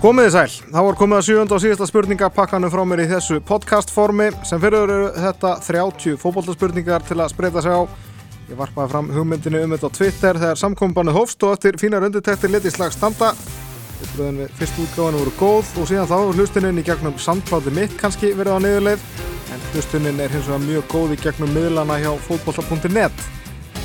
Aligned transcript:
Komiði 0.00 0.30
sæl, 0.32 0.52
þá 0.72 0.78
var 0.80 0.96
komið 0.96 1.18
að 1.18 1.26
sjönda 1.26 1.52
og 1.52 1.60
síðasta 1.60 1.86
spurningapakkanum 1.90 2.70
frá 2.72 2.80
mér 2.88 3.02
í 3.02 3.08
þessu 3.10 3.36
podcastformi 3.44 4.30
sem 4.48 4.60
fyrir 4.62 4.86
eru 4.86 5.08
þetta 5.12 5.50
30 5.66 6.14
fókbóltaspurningar 6.22 7.02
til 7.04 7.18
að 7.18 7.34
spreita 7.34 7.60
sig 7.60 7.74
á. 7.76 7.84
Ég 8.48 8.56
varpaði 8.56 8.94
fram 8.94 9.10
hugmyndinu 9.12 9.60
um 9.60 9.74
þetta 9.74 9.90
á 9.92 9.96
Twitter 9.98 10.40
þegar 10.40 10.60
samkombannu 10.62 11.12
hófst 11.12 11.44
og 11.44 11.52
eftir 11.58 11.76
fínar 11.82 12.06
undirtæktir 12.06 12.48
leti 12.48 12.72
slag 12.72 12.94
standa. 12.96 13.34
Uppbröðin 13.98 14.38
við 14.40 14.54
fyrst 14.62 14.80
útgáðan 14.86 15.18
voru 15.20 15.34
góð 15.36 15.74
og 15.82 15.90
síðan 15.90 16.08
þá 16.08 16.16
hlustuninn 16.30 16.80
í 16.80 16.86
gegnum 16.86 17.20
sandpláti 17.20 17.74
mitt 17.76 17.98
kannski 18.00 18.32
verið 18.38 18.56
á 18.56 18.64
niðurleið 18.64 19.04
en 19.52 19.68
hlustuninn 19.74 20.24
er 20.24 20.32
hins 20.32 20.48
vegar 20.48 20.64
mjög 20.64 20.88
góð 20.94 21.12
í 21.12 21.20
gegnum 21.26 21.52
miðlana 21.58 22.00
hjá 22.00 22.14
fótbolla.net. 22.24 23.28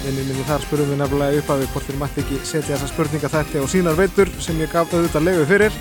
Vinninni 0.05 0.43
þar 0.45 0.62
spurum 0.62 0.90
við 0.91 0.99
nefnilega 0.99 1.40
upp 1.41 1.48
við 1.59 1.70
hvort 1.73 1.88
við 1.90 1.95
mætti 1.98 2.21
ekki 2.21 2.35
setja 2.45 2.76
þessa 2.76 2.90
spurninga 2.91 3.29
þetta 3.34 3.62
og 3.63 3.71
sínar 3.71 3.95
veitur 3.98 4.29
sem 4.43 4.59
ég 4.62 4.70
gaf 4.70 4.91
auðvitað 4.93 5.26
leiðu 5.26 5.45
fyrir. 5.49 5.79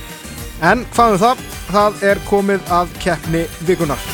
En 0.64 0.80
hvað 0.94 1.14
um 1.14 1.18
það? 1.20 1.40
Það 1.68 2.04
er 2.08 2.20
komið 2.24 2.70
að 2.72 2.92
keppni 3.02 3.40
vikunar. 3.68 4.04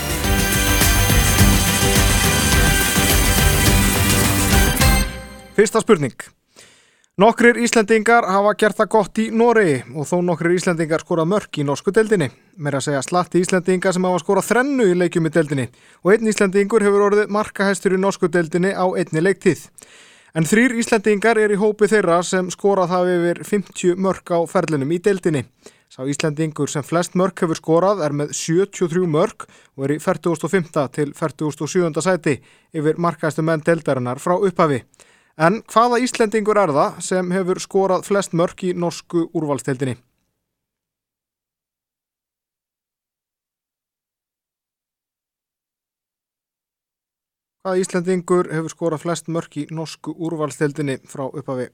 Fyrsta 5.54 5.84
spurning. 5.84 6.16
Nokkrir 7.22 7.60
Íslendingar 7.62 8.26
hafa 8.26 8.56
gert 8.58 8.80
það 8.80 8.90
gott 8.96 9.22
í 9.22 9.28
Noregi 9.30 9.78
og 9.94 10.10
þó 10.10 10.16
nokkrir 10.26 10.56
Íslendingar 10.56 11.04
skorað 11.04 11.30
mörk 11.36 11.62
í 11.62 11.68
norsku 11.68 11.94
deldinni. 11.94 12.32
Mér 12.58 12.80
að 12.80 12.86
segja 12.88 13.06
slatti 13.06 13.44
Íslendingar 13.44 13.94
sem 13.94 14.10
hafa 14.10 14.24
skorað 14.24 14.50
þrennu 14.50 14.90
í 14.90 14.98
leikjum 14.98 15.30
í 15.30 15.34
deldinni 15.38 15.70
og 16.02 16.16
einn 16.16 16.34
Íslendingur 16.34 16.82
hefur 16.82 17.10
orðið 17.12 17.30
markahæstur 17.36 17.94
í 17.94 18.02
norsku 18.02 18.26
deldinni 18.26 18.74
á 18.74 18.90
einni 18.90 19.22
leiktíð. 19.22 19.68
En 20.30 20.46
þrýr 20.46 20.76
Íslendingar 20.78 21.40
er 21.42 21.50
í 21.50 21.58
hópi 21.58 21.88
þeirra 21.90 22.20
sem 22.22 22.50
skorað 22.54 22.92
hafi 22.92 23.14
yfir 23.16 23.40
50 23.48 23.96
mörk 23.98 24.30
á 24.30 24.38
ferlinum 24.46 24.92
í 24.94 25.00
deldinni. 25.02 25.42
Sá 25.90 26.04
Íslandingur 26.06 26.70
sem 26.70 26.84
flest 26.86 27.16
mörk 27.18 27.42
hefur 27.42 27.58
skorað 27.58 28.04
er 28.06 28.14
með 28.14 28.30
73 28.38 29.08
mörk 29.10 29.48
og 29.74 29.88
er 29.88 29.96
í 29.96 29.98
40.5. 29.98 30.68
til 30.94 31.10
40.7. 31.18 31.98
sæti 32.06 32.36
yfir 32.70 33.00
markæstu 33.02 33.42
menn 33.42 33.64
deldarinnar 33.66 34.22
frá 34.22 34.36
upphafi. 34.38 34.84
En 35.34 35.64
hvaða 35.66 35.98
Íslandingur 36.04 36.62
er 36.62 36.70
það 36.78 37.02
sem 37.02 37.34
hefur 37.34 37.58
skorað 37.58 38.06
flest 38.06 38.38
mörk 38.38 38.62
í 38.68 38.70
norsku 38.78 39.26
úrvalsteldinni? 39.34 39.98
Hvaða 47.60 47.76
Íslandingur 47.82 48.46
hefur 48.48 48.72
skorað 48.72 49.02
flest 49.02 49.26
mörk 49.28 49.56
í 49.60 49.66
norsku 49.68 50.14
úrvalsteldinni 50.16 50.94
frá 51.04 51.26
upphafi? 51.28 51.66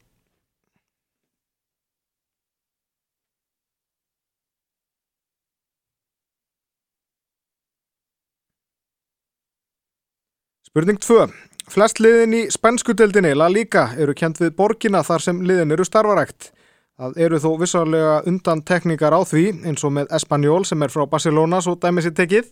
Spurning 10.67 10.99
2. 10.99 11.29
Flest 11.71 12.03
liðin 12.03 12.35
í 12.35 12.41
spænskudeldinni, 12.51 13.31
La 13.39 13.47
Liga, 13.47 13.93
eru 13.95 14.15
kent 14.19 14.41
við 14.43 14.57
borgina 14.59 15.05
þar 15.07 15.23
sem 15.23 15.39
liðin 15.47 15.77
eru 15.77 15.87
starfarækt. 15.87 16.51
Það 16.99 17.23
eru 17.29 17.41
þó 17.45 17.49
vissulega 17.63 18.17
undan 18.27 18.65
tekníkar 18.67 19.15
á 19.15 19.23
því 19.23 19.45
eins 19.71 19.87
og 19.87 19.95
með 19.95 20.11
Espanjól 20.19 20.65
sem 20.67 20.83
er 20.83 20.91
frá 20.91 21.07
Barcelona 21.07 21.63
svo 21.63 21.79
dæmis 21.79 22.11
í 22.11 22.13
tekið. 22.17 22.51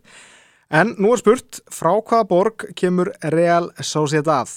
En 0.75 0.89
nú 0.98 1.12
er 1.14 1.20
spurt, 1.20 1.61
frá 1.70 1.92
hvaða 2.03 2.25
borg 2.27 2.62
kemur 2.75 3.12
Real 3.30 3.69
Sociedad? 3.78 4.50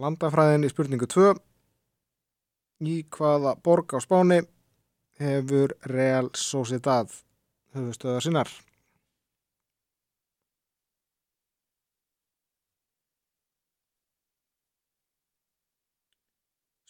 Landafræðin 0.00 0.64
í 0.64 0.72
spurningu 0.72 1.10
2. 1.12 1.34
Í 2.88 2.96
hvaða 3.18 3.52
borg 3.68 3.92
á 3.92 4.00
spáni 4.00 4.40
hefur 5.20 5.76
Real 5.92 6.32
Sociedad 6.32 7.12
höfustöðar 7.76 8.24
sinnar. 8.24 8.56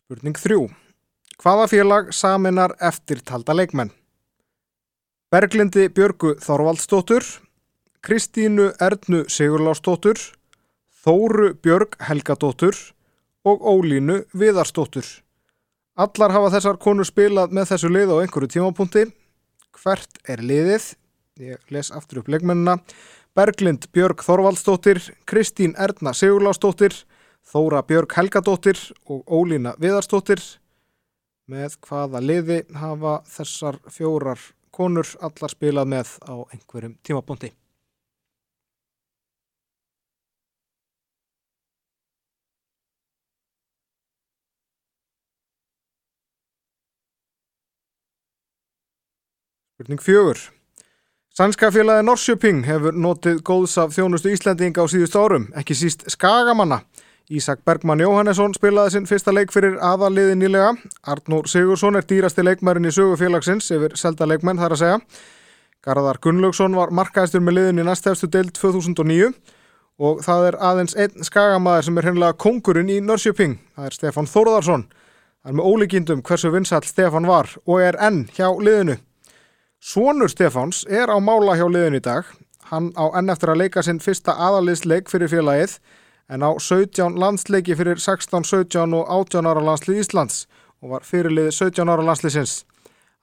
Spurning 0.07 0.39
3. 0.39 0.86
Hvaða 1.37 1.67
félag 1.69 2.15
saminar 2.17 2.73
eftirtalda 2.81 3.53
leikmenn? 3.53 3.91
Berglindi 5.29 5.91
Björgu 5.93 6.31
Þorvaldstóttur, 6.41 7.27
Kristínu 8.01 8.71
Erdnu 8.81 9.27
Sigurlástóttur, 9.29 10.17
Þóru 11.05 11.51
Björg 11.61 11.99
Helgadóttur 12.09 12.79
og 13.45 13.61
Ólínu 13.61 14.23
Viðarstóttur. 14.33 15.05
Allar 15.97 16.33
hafa 16.33 16.55
þessar 16.57 16.81
konur 16.81 17.05
spilað 17.05 17.53
með 17.53 17.71
þessu 17.75 17.93
lið 17.93 18.17
á 18.17 18.21
einhverju 18.23 18.53
tímapunkti. 18.57 19.07
Hvert 19.77 20.21
er 20.25 20.41
liðið? 20.41 20.91
Ég 21.37 21.61
les 21.69 21.93
aftur 21.93 22.25
upp 22.25 22.33
leikmennina. 22.33 22.79
Berglind 23.37 23.91
Björg 23.93 24.25
Þorvaldstóttir, 24.25 25.05
Kristín 25.29 25.77
Erna 25.77 26.17
Sigurlástóttir, 26.17 26.97
Þóra 27.45 27.85
Björg 27.85 28.17
Helgadóttir 28.17 28.81
og 29.05 29.29
Ólína 29.29 29.77
Viðarstóttir. 29.77 30.41
Með 31.47 31.77
hvaða 31.87 32.19
liði 32.19 32.57
hafa 32.75 33.21
þessar 33.31 33.77
fjórar 33.87 34.41
konur 34.75 35.07
allar 35.23 35.53
spilað 35.53 35.87
með 35.93 36.09
á 36.27 36.35
einhverjum 36.51 36.97
tímapunkti? 37.07 37.53
Spurning 49.77 50.03
fjögur. 50.03 50.39
Sænska 51.37 51.71
félagi 51.71 52.03
Norsjöping 52.09 52.65
hefur 52.67 52.97
notið 52.97 53.43
góðs 53.47 53.79
af 53.79 53.95
þjónustu 53.95 54.35
Íslandinga 54.35 54.83
á 54.83 54.91
síðust 54.91 55.15
árum, 55.15 55.51
ekki 55.55 55.77
síst 55.79 56.09
Skagamanna. 56.11 56.83
Ísak 57.27 57.65
Bergman 57.67 57.99
Jóhannesson 57.99 58.53
spilaði 58.55 58.93
sinn 58.95 59.07
fyrsta 59.11 59.33
leik 59.35 59.51
fyrir 59.51 59.81
aðaliði 59.83 60.37
nýlega. 60.39 60.69
Arnór 61.11 61.49
Sigursson 61.51 61.99
er 61.99 62.07
dýrasti 62.07 62.45
leikmærin 62.47 62.87
í 62.87 62.93
sögufélagsins 62.95 63.67
yfir 63.75 63.97
selda 63.99 64.29
leikmenn 64.31 64.61
þar 64.61 64.77
að 64.77 64.83
segja. 64.85 65.01
Garðar 65.83 66.21
Gunnlaugsson 66.23 66.79
var 66.79 66.95
markaðistur 66.95 67.43
með 67.43 67.59
liðin 67.59 67.83
í 67.83 67.89
næstefstu 67.89 68.31
deild 68.31 68.55
2009 68.55 69.33
og 69.99 70.23
það 70.23 70.47
er 70.53 70.59
aðeins 70.71 70.95
einn 70.95 71.27
Skagamæður 71.27 71.89
sem 71.89 71.99
er 71.99 72.09
hennilega 72.13 72.39
kongurinn 72.47 72.95
í 72.95 73.01
Norsjöping. 73.03 73.59
Það 73.75 73.91
er 73.91 73.99
Stefan 73.99 74.31
Þórðarsson. 74.31 74.87
Það 75.43 75.51
er 75.51 75.59
með 75.59 75.69
ólíkindum 75.73 76.25
hversu 76.31 76.55
vinsall 76.55 76.87
Stefan 76.87 77.27
var 77.27 77.51
og 77.67 77.83
er 77.83 77.99
enn 78.07 78.29
hjá 78.39 78.53
liðinu. 78.55 79.01
Svonur 79.83 80.31
Stefáns 80.31 80.87
er 80.87 81.11
á 81.11 81.19
mála 81.19 81.59
hjá 81.59 81.67
liðin 81.67 81.99
í 81.99 82.07
dag. 82.07 82.23
Hann 82.71 82.93
á 82.95 83.11
enn 83.19 83.35
eftir 83.35 83.51
að 83.51 83.65
leika 83.67 83.83
sinn 83.83 83.99
fyrsta 83.99 84.39
aðaliðsleik 84.39 85.11
fyrir 85.11 85.35
félagið 85.35 85.81
en 86.29 86.43
á 86.43 86.51
17 86.59 87.19
landsleiki 87.21 87.77
fyrir 87.79 88.01
16, 88.03 88.45
17 88.45 88.95
og 88.95 89.11
18 89.11 89.47
ára 89.47 89.63
landslið 89.63 90.03
Íslands 90.03 90.47
og 90.83 90.97
var 90.97 91.07
fyrirlið 91.07 91.51
17 91.55 91.89
ára 91.89 92.05
landsliðsins. 92.07 92.65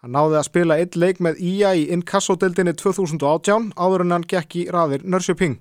Hann 0.04 0.16
náði 0.16 0.40
að 0.40 0.48
spila 0.50 0.80
eitt 0.80 0.98
leik 1.00 1.22
með 1.24 1.40
IA 1.40 1.76
í 1.80 1.86
Inkasso-deldinni 1.96 2.76
2018 2.80 3.72
áður 3.80 4.04
en 4.04 4.18
hann 4.18 4.28
gekk 4.28 4.58
í 4.60 4.68
raðir 4.72 5.06
Nörsjöping. 5.08 5.60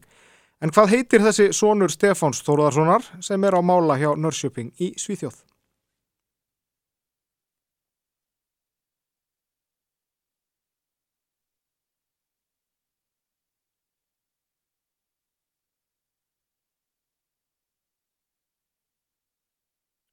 En 0.62 0.70
hvað 0.74 0.94
heitir 0.94 1.22
þessi 1.22 1.48
sonur 1.54 1.90
Stefáns 1.90 2.42
Þóruðarssonar 2.46 3.06
sem 3.22 3.44
er 3.44 3.58
á 3.58 3.60
mála 3.62 3.98
hjá 3.98 4.12
Nörsjöping 4.18 4.70
í 4.82 4.94
Svíþjóð? 4.98 5.51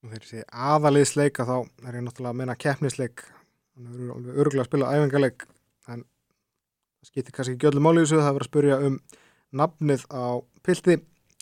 Og 0.10 0.16
þegar 0.16 0.26
ég 0.26 0.32
segi 0.32 0.46
aðaliðsleika 0.50 1.46
þá 1.46 1.56
er 1.60 1.98
ég 2.00 2.06
náttúrulega 2.06 2.34
að 2.34 2.40
menna 2.42 2.56
keppnisleik. 2.58 3.24
Þannig 3.76 3.90
að 3.90 3.94
það 3.94 4.02
eru 4.02 4.16
alveg 4.16 4.42
örgulega 4.44 4.64
að 4.64 4.70
spila 4.70 4.92
æfingarleik 4.96 5.46
en 5.90 6.04
það 7.00 7.12
skiptir 7.12 7.36
kannski 7.36 7.56
ekki 7.56 7.70
öllu 7.70 7.84
máli 7.86 8.04
þessu 8.04 8.20
það 8.20 8.34
verður 8.34 8.48
að 8.48 8.52
spurja 8.52 8.80
um 8.88 9.00
nafnið 9.62 10.06
á 10.10 10.26
pildi 10.66 10.98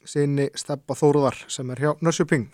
sinni 0.07 0.47
Steppa 0.55 0.95
Þóruðar 0.95 1.39
sem 1.51 1.73
er 1.73 1.83
hjá 1.83 1.91
Nörsjöping 2.03 2.47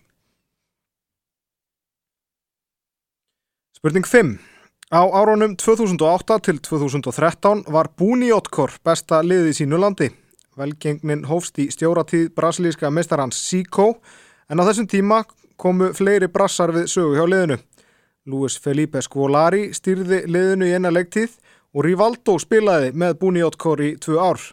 Spurning 3.77 4.07
5 4.07 4.37
Á 4.93 5.01
árunum 5.09 5.55
2008 5.57 6.37
til 6.45 6.59
2013 6.61 7.63
var 7.73 7.89
Búniótkor 7.97 8.75
besta 8.85 9.23
liði 9.25 9.49
í 9.49 9.55
sínu 9.57 9.79
landi. 9.81 10.11
Velgengnin 10.53 11.23
hófst 11.25 11.57
í 11.57 11.65
stjóratíð 11.73 12.27
brasilíska 12.37 12.91
mestarhans 12.93 13.39
Siko 13.41 13.95
en 14.45 14.61
á 14.61 14.63
þessum 14.69 14.85
tíma 14.91 15.23
komu 15.57 15.91
fleiri 15.95 16.29
brassar 16.31 16.73
við 16.75 16.89
sögu 16.91 17.17
hjá 17.17 17.25
liðinu. 17.27 17.57
Luis 18.29 18.55
Felipe 18.59 19.01
Scolari 19.03 19.69
stýrði 19.75 20.23
liðinu 20.31 20.69
í 20.69 20.75
eina 20.77 20.91
leiktíð 20.93 21.35
og 21.73 21.85
Rivaldo 21.87 22.37
spilaði 22.39 22.93
með 22.95 23.17
Búniótkor 23.21 23.81
í 23.83 23.93
tvö 24.01 24.19
ár. 24.21 24.43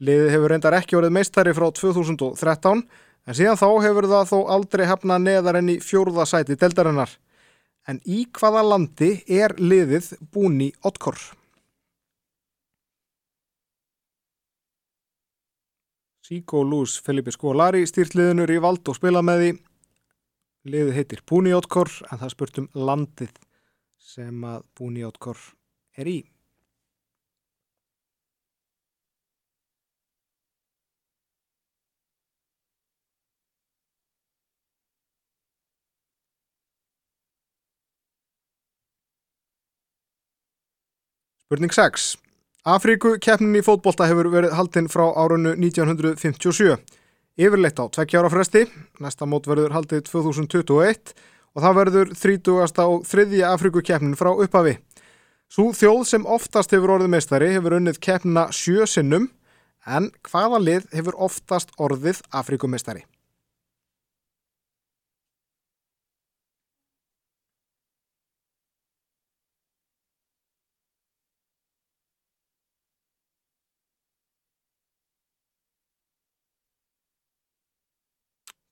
Liðið 0.00 0.30
hefur 0.34 0.54
reyndar 0.54 0.76
ekki 0.78 0.96
orðið 1.00 1.16
meistari 1.16 1.54
frá 1.56 1.66
2013 1.76 2.84
en 3.26 3.36
síðan 3.36 3.58
þá 3.60 3.68
hefur 3.86 4.08
það 4.12 4.30
þó 4.30 4.38
aldrei 4.56 4.86
hefnað 4.88 5.26
neðar 5.26 5.58
enn 5.60 5.74
í 5.74 5.80
fjórða 5.84 6.28
sæti 6.28 6.56
deldarinnar. 6.60 7.10
En 7.88 8.00
í 8.06 8.24
hvaða 8.36 8.62
landi 8.64 9.10
er 9.26 9.56
liðið 9.58 10.14
Búni 10.32 10.70
Ottkor? 10.86 11.18
Sigo 16.30 16.62
Luz 16.62 17.00
Felipe 17.02 17.32
Scolari 17.34 17.82
stýrt 17.90 18.14
liðinur 18.14 18.52
í 18.54 18.60
vald 18.62 18.86
og 18.86 18.94
spila 18.94 19.22
með 19.26 19.40
því. 19.42 19.50
Liðið 20.68 20.92
heitir 20.92 21.20
Búni 21.24 21.54
Ottkor 21.56 21.88
en 22.12 22.18
það 22.20 22.32
spurt 22.34 22.58
um 22.60 22.66
landið 22.76 23.32
sem 23.96 24.44
að 24.44 24.66
Búni 24.76 25.06
Ottkor 25.08 25.40
er 25.96 26.10
í. 26.10 26.18
Spurning 41.50 41.72
6. 41.72 42.12
Afríku 42.68 43.16
keppnin 43.18 43.56
í 43.58 43.64
fótbolta 43.64 44.04
hefur 44.06 44.28
verið 44.30 44.52
haldinn 44.54 44.92
frá 44.92 45.08
árunnu 45.08 45.56
1957. 45.56 46.76
Yfirleitt 47.40 47.78
á 47.80 47.88
tvekkjára 47.88 48.28
fresti, 48.28 48.66
næsta 49.00 49.24
mót 49.24 49.46
verður 49.48 49.72
haldið 49.72 50.02
2021 50.10 51.14
og 51.56 51.62
það 51.64 51.78
verður 51.78 52.10
30. 52.12 52.50
og 52.84 53.06
3. 53.08 53.38
Afríku 53.48 53.80
keppnin 53.80 54.18
frá 54.18 54.28
upphafi. 54.34 54.74
Svo 55.48 55.70
þjóð 55.72 56.02
sem 56.10 56.26
oftast 56.28 56.74
hefur 56.76 56.98
orðið 56.98 57.14
meistari 57.14 57.48
hefur 57.54 57.78
unnið 57.78 58.02
keppnina 58.04 58.50
sjö 58.52 58.84
sinnum 58.84 59.30
en 59.88 60.10
hvaða 60.28 60.60
lið 60.66 60.90
hefur 60.92 61.16
oftast 61.30 61.72
orðið 61.80 62.20
Afríku 62.28 62.68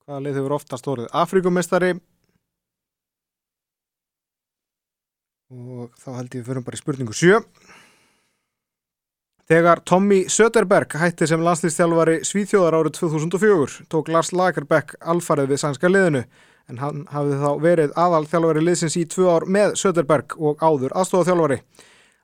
hvaða 0.08 0.24
lið 0.24 0.38
hefur 0.40 0.54
oftast 0.56 0.86
orðið 0.88 1.10
Afrikumestari 1.20 1.90
og 5.52 5.92
þá 6.00 6.08
held 6.16 6.36
ég 6.38 6.46
fyrir 6.48 6.64
bara 6.64 6.78
í 6.78 6.80
spurningu 6.80 7.16
7 7.16 7.42
Þegar 9.48 9.80
Tommy 9.88 10.26
Söderberg 10.28 10.92
hætti 11.00 11.28
sem 11.28 11.40
landslýstjálfari 11.40 12.18
Svíþjóðar 12.28 12.78
árið 12.80 12.98
2004 12.98 13.84
tók 13.92 14.08
Lars 14.12 14.32
Lagerbeck 14.36 14.96
alfarið 15.00 15.52
við 15.52 15.60
sænska 15.62 15.88
liðinu 15.92 16.24
en 16.68 16.80
hann 16.82 17.04
hafði 17.12 17.38
þá 17.40 17.50
verið 17.64 17.94
aðal 17.96 18.24
þjálfari 18.28 18.64
liðsins 18.64 18.96
í 19.00 19.06
tvö 19.08 19.28
ár 19.32 19.46
með 19.48 19.76
Söderberg 19.80 20.36
og 20.36 20.60
áður 20.60 20.92
aðstofaþjálfari. 21.00 21.62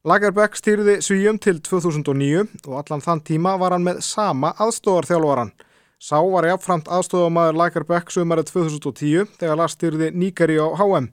Lagerbeck 0.04 0.60
stýrði 0.60 0.98
Svíjum 1.00 1.40
til 1.40 1.62
2009 1.64 2.44
og 2.66 2.74
allan 2.82 3.04
þann 3.04 3.24
tíma 3.24 3.56
var 3.60 3.72
hann 3.72 3.88
með 3.88 4.02
sama 4.04 4.52
aðstofarþjálfaran. 4.60 5.54
Sá 6.02 6.18
var 6.18 6.48
jáfnframt 6.48 6.88
aðstofamæður 6.90 7.58
Lagerbeck 7.60 8.10
sömarið 8.12 8.50
2010 8.50 9.30
þegar 9.38 9.60
Lars 9.60 9.76
styrði 9.76 10.10
Níkari 10.12 10.58
á 10.58 10.66
HM 10.74 11.06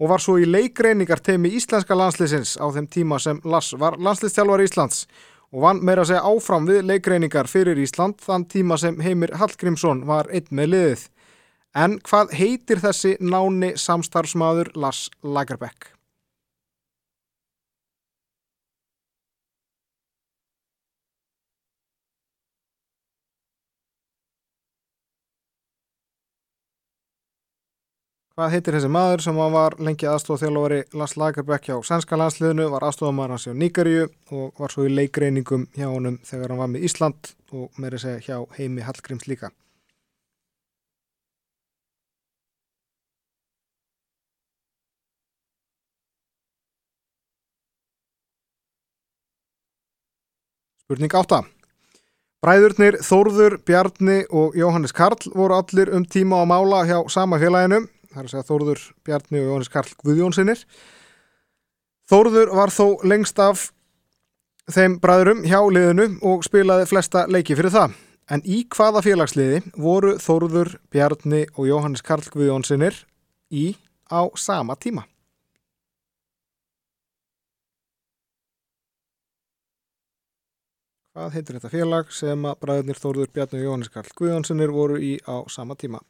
og 0.00 0.08
var 0.08 0.22
svo 0.22 0.38
í 0.40 0.46
leikreiningar 0.48 1.20
teimi 1.20 1.50
íslenska 1.58 1.96
landslýsins 1.98 2.54
á 2.56 2.66
þeim 2.72 2.88
tíma 2.88 3.18
sem 3.20 3.40
Lars 3.44 3.74
var 3.76 3.98
landslýstjálfar 4.00 4.64
Íslands 4.64 5.04
og 5.50 5.64
vann 5.66 5.82
meira 5.84 6.06
að 6.06 6.12
segja 6.12 6.26
áfram 6.30 6.68
við 6.70 6.86
leikreiningar 6.88 7.50
fyrir 7.50 7.80
Ísland 7.82 8.22
þann 8.22 8.46
tíma 8.48 8.78
sem 8.80 9.00
Heimir 9.02 9.34
Hallgrímsson 9.36 10.04
var 10.08 10.30
einn 10.30 10.48
með 10.54 10.74
liðið. 10.74 11.06
En 11.76 11.98
hvað 12.06 12.34
heitir 12.38 12.82
þessi 12.82 13.16
náni 13.20 13.74
samstarfsmaður 13.78 14.72
Lars 14.78 15.08
Lagerbeck? 15.22 15.92
Hvað 28.40 28.54
heitir 28.54 28.72
þessi 28.72 28.88
maður 28.88 29.20
sem 29.20 29.38
var 29.52 29.74
lengi 29.84 30.06
aðstofþjálfari 30.08 30.76
Lars 30.96 31.12
Lagerbeck 31.20 31.66
hjá 31.68 31.74
sænska 31.84 32.16
landsliðinu, 32.16 32.70
var 32.72 32.86
aðstofamæður 32.88 33.34
hans 33.34 33.44
hjá 33.44 33.52
Níkaríu 33.52 34.06
og 34.32 34.62
var 34.62 34.72
svo 34.72 34.86
í 34.88 34.92
leikreiningum 34.94 35.66
hjá 35.74 35.90
honum 35.90 36.16
þegar 36.24 36.54
hann 36.54 36.62
var 36.62 36.70
með 36.72 36.86
Ísland 36.88 37.34
og 37.52 37.76
þess 37.76 38.06
að 38.08 38.24
hjá 38.24 38.38
heimi 38.56 38.86
Hallgríms 38.88 39.28
líka. 39.28 39.52
Spurning 50.80 51.12
8. 51.12 51.44
Bræðurnir 52.40 53.02
Þórður, 53.04 53.60
Bjarni 53.68 54.20
og 54.32 54.56
Jóhannes 54.56 54.96
Karl 54.96 55.28
voru 55.36 55.60
allir 55.60 55.92
um 55.92 56.08
tíma 56.08 56.40
á 56.40 56.48
mála 56.48 56.86
hjá 56.88 57.02
sama 57.12 57.36
félaginu 57.36 57.84
það 58.10 58.22
er 58.22 58.26
að 58.26 58.32
segja 58.34 58.48
Þórður 58.48 58.86
Bjarni 59.06 59.42
og 59.42 59.52
Jónis 59.52 59.72
Karl 59.72 59.94
Guðjónsinnir 60.04 60.64
Þórður 62.10 62.48
var 62.58 62.72
þó 62.74 63.04
lengst 63.06 63.38
af 63.38 63.68
þeim 64.74 64.96
bræðurum 65.02 65.44
hjá 65.46 65.60
liðinu 65.70 66.06
og 66.26 66.42
spilaði 66.42 66.88
flesta 66.90 67.22
leiki 67.30 67.54
fyrir 67.54 67.70
það. 67.70 67.94
En 68.34 68.42
í 68.42 68.64
hvaða 68.74 69.02
félagsliði 69.06 69.60
voru 69.78 70.16
Þórður 70.18 70.72
Bjarni 70.90 71.44
og 71.54 71.68
Jóhannes 71.70 72.02
Karl 72.02 72.26
Guðjónsinnir 72.34 72.98
í 73.54 73.76
á 74.10 74.26
sama 74.34 74.74
tíma? 74.74 75.06
Hvað 81.14 81.34
heitir 81.38 81.60
þetta 81.60 81.74
félag 81.76 82.10
sem 82.14 82.46
að 82.50 82.62
bræðurnir 82.64 82.98
Þórður 82.98 83.34
Bjarni 83.34 83.62
og 83.62 83.68
Jóhannes 83.68 83.94
Karl 83.94 84.16
Guðjónsinnir 84.18 84.74
voru 84.74 84.98
í 84.98 85.18
á 85.30 85.46
sama 85.46 85.78
tíma 85.78 86.02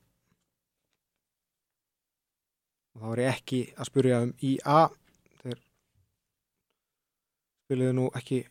og 3.00 3.06
þá 3.06 3.12
er 3.14 3.22
ég 3.24 3.34
ekki 3.38 3.60
að 3.80 3.88
spurja 3.88 4.20
um 4.26 4.32
IA 4.44 4.80
þeir 5.40 5.58
spiliðu 7.64 7.96
nú 7.96 8.08
ekki 8.18 8.42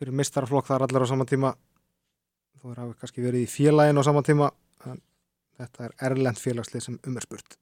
fyrir 0.00 0.16
mistarflokk 0.18 0.66
þar 0.66 0.88
allar 0.88 1.06
á 1.06 1.12
sama 1.12 1.26
tíma. 1.28 1.52
Þó 2.58 2.72
er 2.72 2.80
hafi 2.82 2.98
kannski 2.98 3.22
verið 3.22 3.46
í 3.46 3.50
félagin 3.50 4.02
á 4.02 4.02
sama 4.02 4.24
tíma 4.26 4.50
en 4.90 4.98
þetta 5.58 5.86
er 5.86 5.96
erlend 6.10 6.42
félagslið 6.42 6.86
sem 6.88 6.98
um 7.06 7.16
er 7.16 7.26
spurt. 7.28 7.58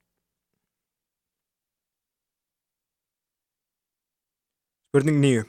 Spurning 4.91 5.21
9 5.21 5.45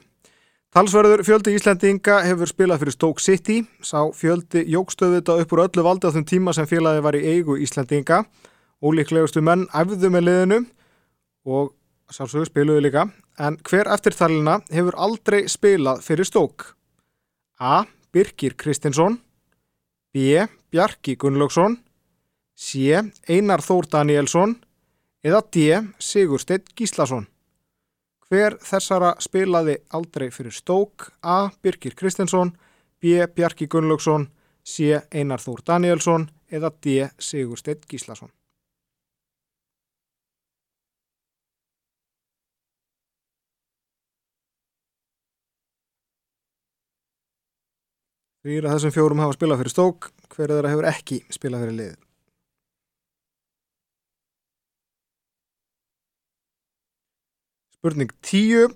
Talsverður 0.72 1.24
fjöldi 1.24 1.56
Íslandinga 1.56 2.20
hefur 2.24 2.48
spilað 2.48 2.80
fyrir 2.80 2.94
Stoke 2.94 3.20
City. 3.20 3.58
Sá 3.84 4.08
fjöldi 4.16 4.62
jógstöðu 4.72 5.18
þetta 5.18 5.40
upp 5.42 5.50
úr 5.52 5.66
öllu 5.66 5.84
valdi 5.84 6.08
á 6.08 6.14
þeim 6.14 6.28
tíma 6.28 6.54
sem 6.56 6.68
félagi 6.68 7.02
var 7.04 7.16
í 7.16 7.24
eigu 7.32 7.56
Íslandinga 7.60 8.22
Ólíklegustu 8.82 9.38
menn 9.46 9.68
æfðu 9.70 10.10
með 10.10 10.24
liðinu 10.26 10.56
og 11.44 11.72
sálsögur 12.12 12.48
spiluðu 12.50 12.84
líka 12.84 13.06
en 13.40 13.56
hver 13.68 13.88
eftirþarlina 13.94 14.58
hefur 14.70 14.96
aldrei 14.96 15.46
spilað 15.48 16.02
fyrir 16.04 16.28
stók? 16.28 16.74
A. 17.58 17.84
Birkir 18.12 18.54
Kristinsson 18.58 19.18
B. 20.12 20.44
Bjarki 20.70 21.16
Gunnlaugsson 21.16 21.78
C. 22.56 23.00
Einar 23.28 23.62
Þór 23.64 23.88
Danielsson 23.92 24.56
eða 25.24 25.42
D. 25.54 25.80
Sigursteinn 25.98 26.66
Gíslason 26.76 27.26
Hver 28.28 28.56
þessara 28.64 29.14
spilaði 29.20 29.78
aldrei 29.92 30.30
fyrir 30.32 30.52
stók? 30.52 31.10
A. 31.22 31.50
Birkir 31.62 31.96
Kristinsson 31.96 32.52
B. 33.00 33.26
Bjarki 33.34 33.68
Gunnlaugsson 33.68 34.28
C. 34.64 35.00
Einar 35.12 35.40
Þór 35.40 35.64
Danielsson 35.66 36.28
eða 36.52 36.70
D. 36.84 37.08
Sigursteinn 37.18 37.84
Gíslason 37.88 38.30
Þrýra 48.42 48.72
þessum 48.74 48.90
fjórum 48.90 49.20
hafa 49.22 49.36
spilað 49.36 49.60
fyrir 49.60 49.70
stók, 49.70 50.06
hverju 50.34 50.56
þeirra 50.56 50.70
hefur 50.72 50.86
ekki 50.90 51.18
spilað 51.30 51.60
fyrir 51.62 51.76
lið. 51.76 51.92
Spurning 57.76 58.10
10. 58.26 58.74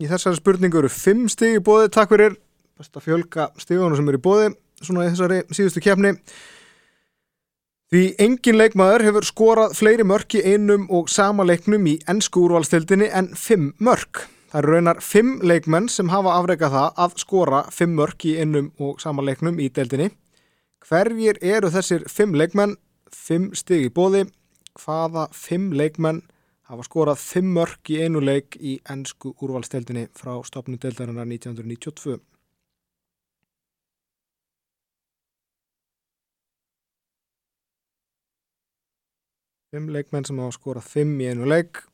Í 0.00 0.08
þessari 0.08 0.40
spurningu 0.40 0.80
eru 0.80 0.92
5 0.94 1.28
stig 1.36 1.58
í 1.58 1.62
bóði, 1.64 1.92
takk 1.92 2.14
fyrir. 2.14 2.40
Besta 2.80 3.04
fjölga 3.04 3.50
stigunum 3.60 4.00
sem 4.00 4.08
eru 4.08 4.22
í 4.22 4.24
bóði, 4.24 4.48
svona 4.80 5.04
í 5.04 5.12
þessari 5.12 5.42
síðustu 5.52 5.84
kefni. 5.84 6.14
Því 7.92 8.04
engin 8.24 8.60
leikmaður 8.62 9.08
hefur 9.10 9.28
skorað 9.28 9.76
fleiri 9.76 10.08
mörk 10.08 10.40
í 10.40 10.46
einum 10.54 10.88
og 10.88 11.12
sama 11.12 11.44
leiknum 11.44 11.84
í 11.84 11.98
ennsku 12.08 12.46
úrvalstildinni 12.46 13.12
en 13.12 13.34
5 13.36 13.74
mörk. 13.76 14.24
Það 14.50 14.58
eru 14.58 14.72
raunar 14.74 14.98
fimm 14.98 15.36
leikmenn 15.46 15.84
sem 15.94 16.08
hafa 16.10 16.32
afreikað 16.34 16.72
það 16.74 16.96
að 17.04 17.12
skora 17.22 17.58
fimm 17.70 17.92
mörk 17.94 18.24
í 18.26 18.32
innum 18.42 18.72
og 18.82 18.96
samanleiknum 18.98 19.60
í 19.62 19.68
deildinni. 19.70 20.08
Hverjir 20.82 21.36
eru 21.38 21.68
þessir 21.70 22.02
fimm 22.10 22.32
leikmenn? 22.34 22.72
Fimm 23.14 23.52
stig 23.54 23.84
í 23.86 23.92
bóði. 23.94 24.24
Hvaða 24.74 25.28
fimm 25.30 25.68
leikmenn 25.78 26.24
hafa 26.66 26.82
skorað 26.82 27.22
fimm 27.22 27.52
mörg 27.54 27.92
í 27.94 28.00
einu 28.02 28.18
leik 28.24 28.56
í 28.58 28.72
ennsku 28.90 29.36
úrvalsteldinni 29.38 30.08
frá 30.18 30.32
stopnu 30.42 30.80
deildarinnar 30.82 31.28
1992? 31.30 32.18
Fimm 39.70 39.94
leikmenn 39.94 40.26
sem 40.26 40.42
hafa 40.42 40.58
skorað 40.58 40.90
fimm 40.96 41.14
í 41.22 41.30
einu 41.30 41.46
leik, 41.46 41.84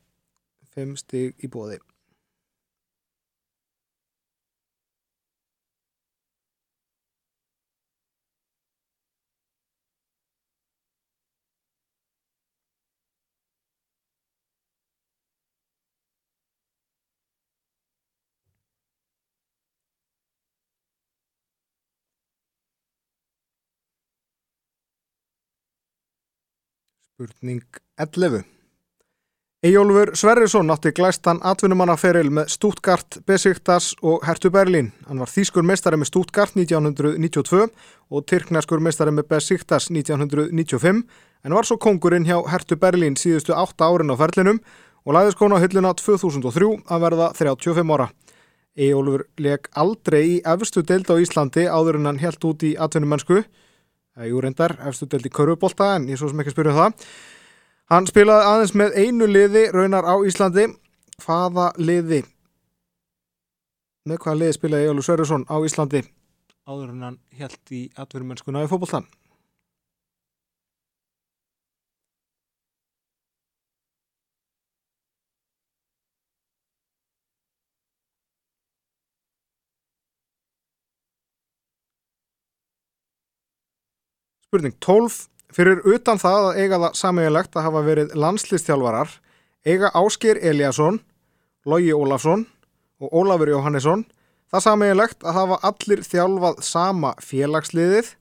fimm 0.73 0.97
stig 0.97 1.37
í 1.37 1.51
bóði. 1.53 1.77
Spurning 27.17 27.63
11. 27.97 28.43
Ejólfur 29.63 30.11
Sverrisson 30.13 30.69
átti 30.69 30.91
glæstan 30.93 31.39
atvinnumannaferil 31.41 32.29
með 32.29 32.51
Stuttgart, 32.53 33.17
Besiktas 33.25 33.87
og 34.05 34.21
Hertu 34.27 34.51
Berlín. 34.53 34.91
Hann 35.07 35.17
var 35.17 35.31
þýskur 35.33 35.65
mestari 35.65 35.97
með 35.97 36.11
Stuttgart 36.11 36.53
1992 36.53 37.63
og 38.13 38.27
tyrkneskur 38.29 38.85
mestari 38.85 39.15
með 39.17 39.31
Besiktas 39.33 39.89
1995 39.89 41.01
en 41.41 41.57
var 41.57 41.65
svo 41.65 41.79
kongurinn 41.81 42.29
hjá 42.29 42.37
Hertu 42.53 42.77
Berlín 42.77 43.17
síðustu 43.17 43.57
8 43.57 43.81
árin 43.81 44.13
á 44.13 44.15
ferlinum 44.21 44.61
og 45.01 45.17
lagði 45.17 45.33
skona 45.33 45.57
á 45.57 45.63
hylluna 45.65 45.97
2003 45.97 46.69
að 46.85 47.05
verða 47.07 47.33
35 47.33 47.95
ára. 47.97 48.11
Ejólfur 48.77 49.25
leg 49.41 49.65
aldrei 49.73 50.21
í 50.35 50.41
efstu 50.45 50.85
deild 50.85 51.09
á 51.09 51.17
Íslandi 51.17 51.65
áður 51.65 51.97
en 51.97 52.11
hann 52.11 52.21
helt 52.21 52.45
út 52.45 52.61
í 52.61 52.77
atvinnumennsku 52.77 53.41
Jú 54.25 54.41
reyndar, 54.41 54.73
efstu 54.89 55.05
delt 55.05 55.27
í 55.29 55.33
körfubólta 55.33 55.93
en 55.95 56.07
ég 56.09 56.17
svo 56.17 56.31
sem 56.31 56.41
ekki 56.41 56.55
spyrja 56.55 56.73
um 56.73 56.79
það. 56.81 57.07
Hann 57.93 58.09
spilaði 58.09 58.49
aðeins 58.51 58.75
með 58.75 58.97
einu 59.03 59.27
liði 59.29 59.67
raunar 59.75 60.07
á 60.09 60.15
Íslandi. 60.25 60.67
Hvaða 61.21 61.71
liði? 61.77 62.23
Með 64.09 64.23
hvaða 64.23 64.39
liði 64.41 64.57
spilaði 64.57 64.89
Jólu 64.89 65.05
Sörjusson 65.05 65.45
á 65.49 65.57
Íslandi 65.61 66.03
áður 66.67 66.91
en 66.91 67.03
hann 67.05 67.17
held 67.39 67.71
í 67.71 67.85
atvinnumennskuna 67.95 68.65
í 68.65 68.69
fókbóltan? 68.71 69.07
Spurning 84.47 84.77
12. 84.79 85.25
Fyrir 85.51 85.81
utan 85.91 86.19
það 86.21 86.45
að 86.45 86.57
eiga 86.61 86.77
það 86.79 86.93
sammeigilegt 86.95 87.55
að 87.57 87.65
hafa 87.65 87.79
verið 87.83 88.13
landslistjálfarar 88.15 89.09
eiga 89.67 89.89
Ásker 89.91 90.39
Eliasson, 90.39 91.01
Lógi 91.67 91.91
Ólafsson 91.91 92.45
og 93.03 93.11
Ólafur 93.11 93.51
Jóhannesson 93.51 94.05
það 94.47 94.63
sammeigilegt 94.63 95.27
að 95.27 95.35
hafa 95.41 95.57
allir 95.67 96.05
þjálfað 96.07 96.63
sama 96.63 97.11
félagsliðið 97.19 98.13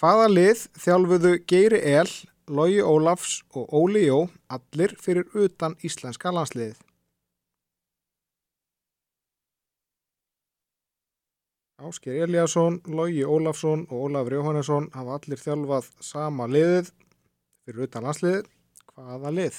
hvaða 0.00 0.26
lið 0.34 0.66
þjálfuðu 0.82 1.34
Geiri 1.46 1.82
El, 1.92 2.10
Lógi 2.50 2.82
Ólafs 2.82 3.38
og 3.54 3.70
Óli 3.70 4.08
Jó 4.08 4.24
allir 4.50 4.96
fyrir 4.98 5.30
utan 5.30 5.78
íslenska 5.86 6.34
landsliðið. 6.34 6.74
Ásker 11.82 12.14
Eliasson, 12.22 12.76
Lógi 12.86 13.24
Ólafsson 13.26 13.80
og 13.90 14.04
Ólafur 14.06 14.36
Jóhannesson 14.36 14.84
hafa 14.94 15.16
allir 15.18 15.40
þjálfað 15.40 15.88
sama 15.98 16.46
liðið 16.46 16.92
fyrir 17.64 17.88
utan 17.88 18.06
landsliðið. 18.06 18.50
Hvaða 18.92 19.32
lið? 19.34 19.56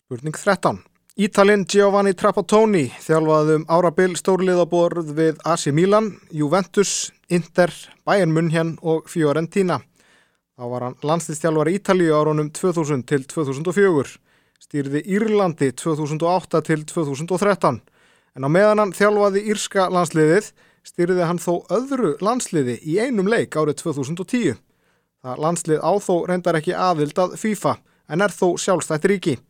Spurning 0.00 0.40
13. 0.40 0.80
Ítalinn 1.18 1.64
Giovanni 1.66 2.12
Trapattoni 2.14 2.84
þjálfaði 3.02 3.56
um 3.58 3.62
árabil 3.74 4.12
stórliðaborð 4.14 5.08
við 5.16 5.40
AC 5.42 5.72
Milan, 5.74 6.12
Juventus, 6.30 7.08
Inter, 7.26 7.72
Bayern 8.06 8.30
München 8.30 8.76
og 8.86 9.08
Fiorentina. 9.10 9.80
Þá 10.54 10.62
var 10.70 10.84
hann 10.86 10.94
landslistjálfari 11.02 11.74
Ítalíu 11.80 12.14
árunum 12.14 12.52
2000 12.54 13.02
til 13.10 13.26
2004, 13.26 14.14
stýrði 14.62 15.02
Írlandi 15.10 15.72
2008 15.82 16.62
til 16.70 16.86
2013, 16.86 17.82
en 18.38 18.46
á 18.46 18.48
meðan 18.54 18.84
hann 18.84 18.94
þjálfaði 18.94 19.42
Írska 19.50 19.88
landsliðið 19.90 20.52
stýrði 20.86 21.26
hann 21.26 21.42
þó 21.42 21.66
öðru 21.66 22.14
landsliði 22.22 22.78
í 22.86 23.00
einum 23.02 23.26
leik 23.26 23.58
árið 23.58 23.82
2010. 23.82 24.54
Það 25.26 25.44
landslið 25.48 25.82
áþó 25.82 26.22
reyndar 26.30 26.62
ekki 26.62 26.78
aðvild 26.78 27.18
að 27.18 27.38
FIFA 27.42 27.76
en 28.06 28.22
er 28.22 28.30
þó 28.30 28.54
sjálfstætt 28.54 29.10
ríki. 29.10 29.40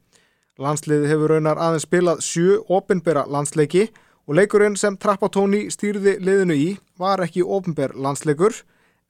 Landsliði 0.58 1.06
hefur 1.06 1.30
raunar 1.36 1.58
aðeins 1.62 1.84
spilað 1.86 2.22
sjö 2.26 2.56
ofinbera 2.74 3.22
landsleiki 3.30 3.84
og 4.26 4.34
leikurinn 4.34 4.74
sem 4.76 4.96
Trapatóni 4.98 5.68
stýrði 5.70 6.16
liðinu 6.18 6.56
í 6.58 6.66
var 6.98 7.22
ekki 7.22 7.44
ofinber 7.46 7.94
landsleikur 7.94 8.56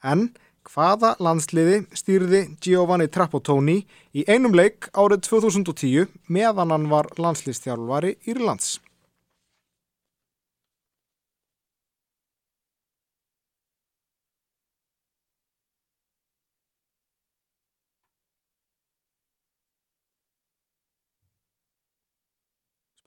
en 0.05 0.27
hvaða 0.69 1.15
landsliði 1.25 1.79
stýrði 1.97 2.43
Giovanni 2.61 3.09
Trapatóni 3.09 3.79
í 4.13 4.27
einum 4.29 4.53
leik 4.53 4.91
árið 4.93 5.25
2010 5.31 6.13
meðan 6.29 6.75
hann 6.77 6.91
var 6.93 7.09
landslistjálfari 7.17 8.19
Írlands. 8.29 8.77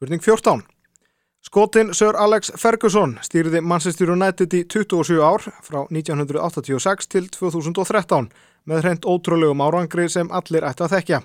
Spurning 0.01 0.21
14. 0.21 0.61
Skotin 1.41 1.93
Sir 1.93 2.15
Alex 2.17 2.51
Ferguson 2.57 3.19
stýrði 3.21 3.59
Manchester 3.61 4.09
United 4.09 4.53
í 4.57 4.63
27 4.65 5.19
ár 5.21 5.43
frá 5.61 5.83
1986 5.93 7.05
til 7.13 7.27
2013 7.29 8.31
með 8.65 8.81
hreint 8.81 9.05
ótrúlegum 9.05 9.61
árangri 9.61 10.07
sem 10.09 10.33
allir 10.33 10.65
ætti 10.65 10.87
að 10.87 10.95
þekkja. 10.95 11.19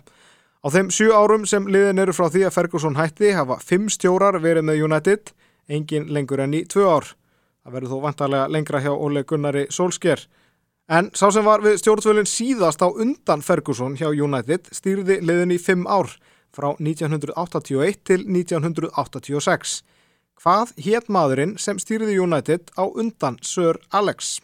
Á 0.61 0.67
þeim 0.77 0.93
7 0.93 1.09
árum 1.17 1.49
sem 1.49 1.71
liðin 1.73 2.05
eru 2.05 2.13
frá 2.13 2.29
því 2.29 2.45
að 2.51 2.55
Ferguson 2.59 3.01
hætti 3.01 3.33
hafa 3.39 3.57
5 3.65 3.89
stjórar 3.97 4.37
verið 4.45 4.69
með 4.69 4.85
United, 4.91 5.33
engin 5.73 6.13
lengur 6.13 6.45
enn 6.45 6.61
í 6.61 6.67
2 6.69 6.85
ár. 6.85 7.09
Það 7.65 7.81
verður 7.81 7.97
þó 7.97 8.05
vantarlega 8.05 8.53
lengra 8.59 8.85
hjá 8.85 8.93
Ole 8.93 9.25
Gunnari 9.25 9.67
Solskjær. 9.73 10.29
En 10.93 11.09
sá 11.17 11.31
sem 11.33 11.49
var 11.49 11.65
við 11.65 11.81
stjórnvölinn 11.81 12.29
síðast 12.29 12.85
á 12.85 12.93
undan 12.93 13.41
Ferguson 13.41 13.97
hjá 13.97 14.13
United 14.13 14.69
stýrði 14.69 15.23
liðin 15.25 15.57
í 15.57 15.63
5 15.65 15.89
ár 15.89 16.19
frá 16.57 16.73
1981 16.81 18.01
til 18.09 18.25
1986. 18.25 19.83
Hvað 20.41 20.73
hétt 20.85 21.13
maðurinn 21.13 21.55
sem 21.61 21.79
stýriði 21.81 22.19
United 22.21 22.73
á 22.77 22.85
undan 22.85 23.39
Sir 23.45 23.79
Alex? 23.93 24.39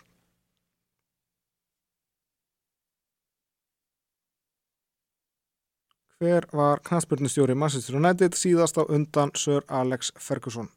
Hver 6.22 6.46
var 6.54 6.78
knastbjörnustjóri 6.86 7.56
Manchester 7.58 7.96
United 7.98 8.36
síðast 8.38 8.78
á 8.78 8.86
undan 8.86 9.34
Sir 9.34 9.64
Alex 9.68 10.12
Ferguson? 10.16 10.70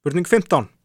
Spurning 0.00 0.24
15. 0.24 0.79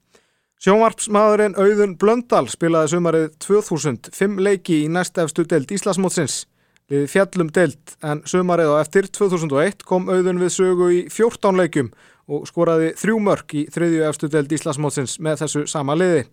Sjónvarpsmaðurinn 0.63 1.57
Auðun 1.59 1.97
Blöndal 1.99 2.45
spilaði 2.47 2.93
sumarið 2.93 3.25
2005 3.43 4.37
leiki 4.39 4.77
í 4.85 4.91
næstefstu 4.91 5.43
deild 5.51 5.73
Íslasmótsins. 5.75 6.45
Liði 6.87 7.09
fjallum 7.11 7.49
deild 7.51 7.95
en 8.05 8.21
sumarið 8.29 8.71
á 8.71 8.75
eftir 8.79 9.09
2001 9.11 9.83
kom 9.83 10.07
Auðun 10.07 10.39
við 10.39 10.53
sögu 10.55 10.87
í 10.95 11.01
14 11.11 11.59
leikum 11.59 11.91
og 12.31 12.47
skoraði 12.47 12.93
þrjú 13.01 13.19
mörg 13.27 13.57
í 13.59 13.65
þriðju 13.75 14.07
efstu 14.07 14.31
deild 14.31 14.55
Íslasmótsins 14.55 15.17
með 15.19 15.43
þessu 15.43 15.65
sama 15.67 15.97
liði. 15.99 16.23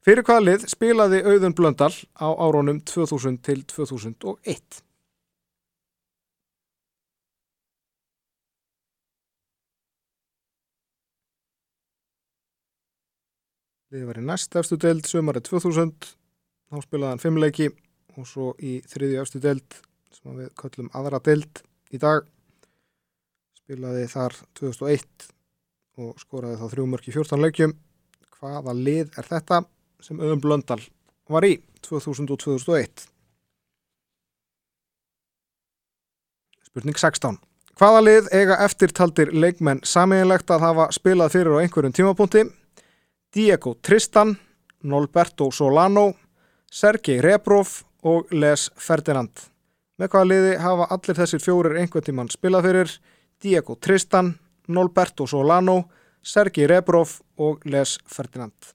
Fyrir 0.00 0.24
hvaða 0.24 0.46
lið 0.46 0.68
spilaði 0.72 1.20
Auðun 1.28 1.56
Blöndal 1.58 1.92
á 2.16 2.32
árónum 2.32 2.80
2000 2.80 3.42
til 3.44 3.60
2001? 3.68 4.80
Liðið 13.90 14.06
var 14.06 14.18
í 14.20 14.22
næst 14.22 14.54
efstu 14.54 14.76
deild 14.78 15.08
sömarið 15.10 15.48
2000 15.48 16.10
þá 16.70 16.82
spilaði 16.84 17.10
hann 17.10 17.22
fimm 17.22 17.38
leiki 17.42 17.66
og 18.14 18.26
svo 18.28 18.52
í 18.62 18.76
þriðju 18.86 19.22
efstu 19.22 19.40
deild 19.42 19.78
sem 20.14 20.36
við 20.38 20.52
köllum 20.60 20.90
aðra 20.94 21.18
deild 21.26 21.62
í 21.90 21.98
dag. 21.98 22.22
Spilaði 23.58 24.06
þar 24.12 24.36
2001 24.60 25.26
og 26.00 26.22
skoraði 26.22 26.60
þá 26.60 26.66
þrjú 26.74 26.86
mörk 26.92 27.10
í 27.10 27.14
14 27.16 27.42
leikjum. 27.42 27.74
Hvaða 28.38 28.76
lið 28.78 29.10
er 29.18 29.26
þetta 29.26 29.64
sem 30.00 30.22
Öðum 30.22 30.44
Blöndal 30.44 30.80
var 31.30 31.46
í 31.46 31.56
2000 31.82 32.30
og 32.30 32.40
2001 32.40 33.06
Spurning 36.70 36.96
16 36.96 37.36
Hvaða 37.80 38.00
lið 38.06 38.30
eiga 38.32 38.56
eftirtaldir 38.64 39.34
leikmenn 39.34 39.82
samiðinlegt 39.84 40.50
að 40.52 40.64
hafa 40.64 40.88
spilað 40.94 41.34
fyrir 41.36 41.58
á 41.58 41.62
einhverjum 41.62 41.94
tímapunkti? 41.96 42.46
Diego 43.34 43.76
Tristan, 43.80 44.38
Nolberto 44.82 45.50
Solano, 45.50 46.14
Sergei 46.70 47.20
Rebrov 47.20 47.68
og 48.02 48.32
Les 48.32 48.70
Ferdinand. 48.76 49.30
Með 49.98 50.10
hvaða 50.10 50.26
liði 50.26 50.56
hafa 50.58 50.88
allir 50.96 51.18
þessir 51.20 51.42
fjórir 51.44 51.78
einhvern 51.78 52.06
tíman 52.08 52.32
spilað 52.32 52.66
fyrir? 52.66 52.96
Diego 53.42 53.76
Tristan, 53.76 54.32
Nolberto 54.66 55.28
Solano, 55.30 55.84
Sergei 56.22 56.66
Rebrov 56.66 57.20
og 57.38 57.62
Les 57.70 57.98
Ferdinand. 58.06 58.74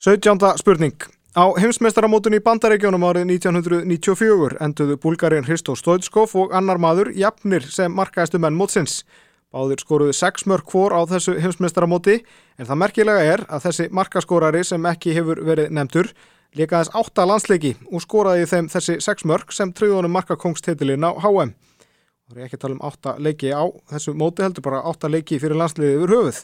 17. 0.00 0.56
spurning. 0.56 1.19
Á 1.30 1.46
heimsmeistaramótun 1.54 2.34
í 2.34 2.40
bandaríkjónum 2.42 3.04
árið 3.06 3.28
1994 3.30 4.56
enduðu 4.66 4.96
búlgarinn 4.98 5.44
Hristo 5.46 5.76
Stojtskov 5.78 6.32
og 6.34 6.54
annar 6.58 6.80
maður 6.82 7.12
jafnir 7.14 7.62
sem 7.70 7.92
markaðistu 7.94 8.40
menn 8.42 8.56
mótsins. 8.58 9.04
Báðir 9.54 9.78
skoruðu 9.78 10.16
6 10.18 10.48
mörg 10.50 10.66
hvor 10.72 10.90
á 10.90 11.06
þessu 11.06 11.36
heimsmeistaramóti 11.38 12.16
en 12.58 12.66
það 12.66 12.80
merkilega 12.82 13.28
er 13.36 13.44
að 13.46 13.68
þessi 13.68 13.86
markaskórari 13.94 14.64
sem 14.66 14.90
ekki 14.90 15.14
hefur 15.14 15.38
verið 15.46 15.70
nefndur 15.70 16.10
lekaðis 16.58 16.90
8 16.98 17.28
landsleiki 17.30 17.76
og 17.92 18.02
skoraði 18.02 18.50
þeim 18.50 18.72
þessi 18.74 18.98
6 18.98 19.26
mörg 19.30 19.54
sem 19.54 19.70
tröðunum 19.70 20.10
markakongstitilinn 20.18 21.06
á 21.06 21.14
HM. 21.14 21.54
Það 22.26 22.40
er 22.40 22.48
ekki 22.48 22.58
að 22.58 22.66
tala 22.66 22.78
um 22.80 22.84
8 22.90 23.14
leiki 23.22 23.54
á 23.54 23.70
þessu 23.94 24.18
móti 24.18 24.42
heldur 24.42 24.66
bara 24.66 24.82
8 24.82 25.14
leiki 25.14 25.38
fyrir 25.38 25.62
landsliðið 25.62 26.02
yfir 26.02 26.16
höfuð. 26.16 26.42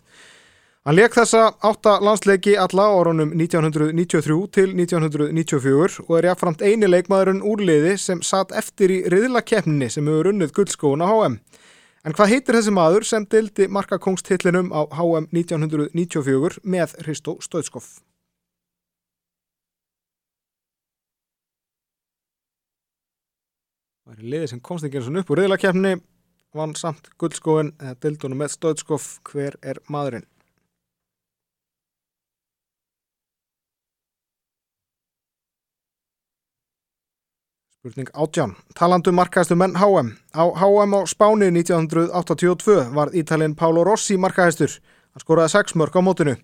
Hann 0.87 0.95
leik 0.95 1.17
þessa 1.17 1.49
átta 1.67 1.97
landsleiki 1.99 2.53
alla 2.63 2.85
árunum 2.95 3.33
1993 3.35 4.35
til 4.55 4.69
1994 4.79 5.97
og 6.05 6.13
er 6.15 6.29
jáfnframt 6.29 6.61
eini 6.63 6.87
leikmaðurinn 6.87 7.41
úrliði 7.43 7.97
sem 7.99 8.21
satt 8.23 8.53
eftir 8.55 8.93
í 8.95 8.99
riðlakefninni 9.11 9.89
sem 9.91 10.07
hefur 10.07 10.29
unnið 10.31 10.53
guldskóun 10.55 11.03
á 11.03 11.11
HM. 11.11 11.35
En 12.07 12.15
hvað 12.15 12.31
heitir 12.31 12.55
þessi 12.55 12.75
maður 12.77 13.07
sem 13.09 13.27
dildi 13.27 13.67
markakongstitlinum 13.67 14.71
á 14.71 14.87
HM 14.95 15.27
1994 15.35 16.63
með 16.63 16.95
Hristó 17.03 17.35
Stöðskoff? 17.43 17.99
Það 24.07 24.15
er 24.15 24.31
liðið 24.37 24.55
sem 24.55 24.63
og 24.63 25.19
upp 25.19 25.35
úr 25.35 25.43
riðlakefninni, 25.43 25.99
vann 26.55 26.79
samt 26.79 27.11
guldskóun 27.19 27.75
eða 27.83 27.99
dildunum 28.07 28.45
með 28.47 28.55
Stöðskoff, 28.55 29.19
hver 29.27 29.59
er 29.67 29.83
maðurinn? 29.91 30.31
Spurning 37.87 38.09
átján. 38.19 38.57
Talandu 38.75 39.13
markaðistu 39.15 39.55
menn 39.55 39.77
HM. 39.79 40.09
Á 40.35 40.43
HM 40.59 40.95
á 40.99 41.01
Spáni 41.07 41.53
1982 41.55 42.91
var 42.91 43.13
Ítalinn 43.15 43.55
Pálo 43.55 43.85
Rossi 43.87 44.17
markaðistur. 44.19 44.73
Hann 45.15 45.23
skoraði 45.23 45.53
6 45.55 45.77
mörg 45.79 45.95
á 45.95 46.03
mótinu. 46.03 46.35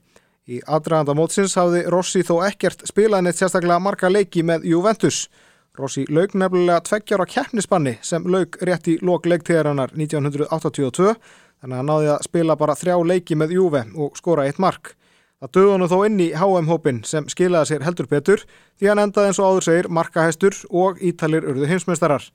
Í 0.47 0.61
aðdraganda 0.63 1.17
mótsins 1.19 1.57
hafði 1.59 1.83
Rossi 1.91 2.23
þó 2.23 2.47
ekkert 2.47 2.87
spilað 2.87 3.25
neitt 3.27 3.41
sérstaklega 3.43 3.83
marka 3.83 4.07
leiki 4.07 4.45
með 4.47 4.69
Juventus. 4.71 5.27
Rossi 5.75 6.07
laug 6.07 6.31
nefnilega 6.39 6.79
tveggjára 6.87 7.27
keppnisbanni 7.27 7.97
sem 8.07 8.23
laug 8.23 8.55
rétt 8.63 8.87
í 8.87 9.01
lok 9.03 9.27
leiktíðarinnar 9.27 9.97
1982 9.99 11.17
þannig 11.17 11.75
að 11.75 11.79
hann 11.81 11.91
náði 11.91 12.13
að 12.15 12.27
spila 12.29 12.57
bara 12.61 12.79
þrjá 12.79 13.01
leiki 13.03 13.35
með 13.35 13.57
Juve 13.59 13.83
og 13.99 14.15
skora 14.15 14.47
eitt 14.47 14.63
mark. 14.63 14.95
Það 15.43 15.51
döði 15.57 15.71
hann 15.73 15.91
þó 15.91 15.97
inn 16.07 16.21
í 16.23 16.27
HM-hópin 16.39 16.99
sem 17.03 17.25
skilaði 17.27 17.73
sér 17.73 17.83
heldur 17.83 18.07
betur 18.07 18.45
því 18.79 18.91
hann 18.93 19.01
endaði 19.03 19.33
eins 19.33 19.41
og 19.43 19.49
áður 19.49 19.65
segir 19.67 19.89
markahæstur 19.91 20.59
og 20.71 21.01
ítalir 21.03 21.43
urðu 21.51 21.67
heimsmeistarar. 21.67 22.29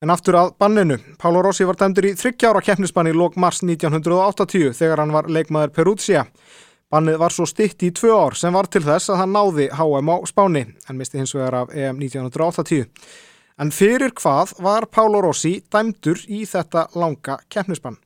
En 0.00 0.12
aftur 0.14 0.36
að 0.38 0.52
banninu. 0.62 1.00
Pálo 1.18 1.42
Rossi 1.42 1.66
var 1.66 1.80
dæmdur 1.80 2.06
í 2.06 2.12
þryggjára 2.16 2.62
keppnisbann 2.62 3.10
í 3.10 3.14
lók 3.16 3.34
mars 3.34 3.58
1980 3.64 4.70
þegar 4.78 5.02
hann 5.02 5.14
var 5.16 5.26
leikmaður 5.26 5.72
Perúzia. 5.80 6.22
Bannið 6.94 7.18
var 7.24 7.34
svo 7.34 7.48
stitt 7.50 7.82
í 7.82 7.90
tvö 7.90 8.14
ár 8.14 8.38
sem 8.38 8.54
var 8.54 8.70
til 8.70 8.84
þess 8.86 9.10
að 9.10 9.24
hann 9.24 9.34
náði 9.34 9.66
HM 9.74 10.12
á 10.14 10.16
Spáni 10.30 10.62
en 10.70 11.00
misti 11.00 11.18
hins 11.18 11.34
vegar 11.34 11.56
af 11.64 11.74
EM 11.74 11.98
1980. 11.98 12.86
En 13.58 13.74
fyrir 13.74 14.14
hvað 14.14 14.54
var 14.62 14.86
Pálo 14.94 15.24
Rossi 15.26 15.56
dæmdur 15.66 16.22
í 16.30 16.44
þetta 16.46 16.86
langa 16.94 17.40
keppnisbann? 17.50 17.98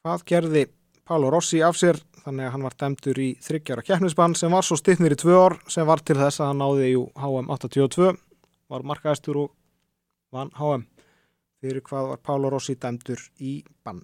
Hvað 0.00 0.22
gerði 0.30 0.60
Pálo 1.04 1.28
Rossi 1.28 1.58
af 1.60 1.76
sér 1.76 1.98
þannig 2.22 2.46
að 2.46 2.52
hann 2.54 2.62
var 2.64 2.74
dæmdur 2.80 3.18
í 3.20 3.26
þryggjara 3.44 3.82
keppnisbann 3.84 4.32
sem 4.38 4.54
var 4.56 4.64
svo 4.64 4.78
stittnir 4.80 5.12
í 5.12 5.18
tvö 5.20 5.34
ár 5.36 5.56
sem 5.68 5.84
var 5.84 6.00
til 6.00 6.16
þess 6.16 6.40
að 6.40 6.48
hann 6.48 6.62
náði 6.62 6.86
í 6.88 6.94
HM 7.20 7.50
82 7.52 8.06
var 8.72 8.86
markaðistur 8.88 9.40
og 9.42 9.50
vann 10.32 10.52
HM 10.56 10.86
fyrir 11.60 11.84
hvað 11.84 12.08
var 12.14 12.22
Pálo 12.24 12.48
Rossi 12.54 12.78
dæmdur 12.80 13.20
í 13.44 13.58
bann. 13.84 14.00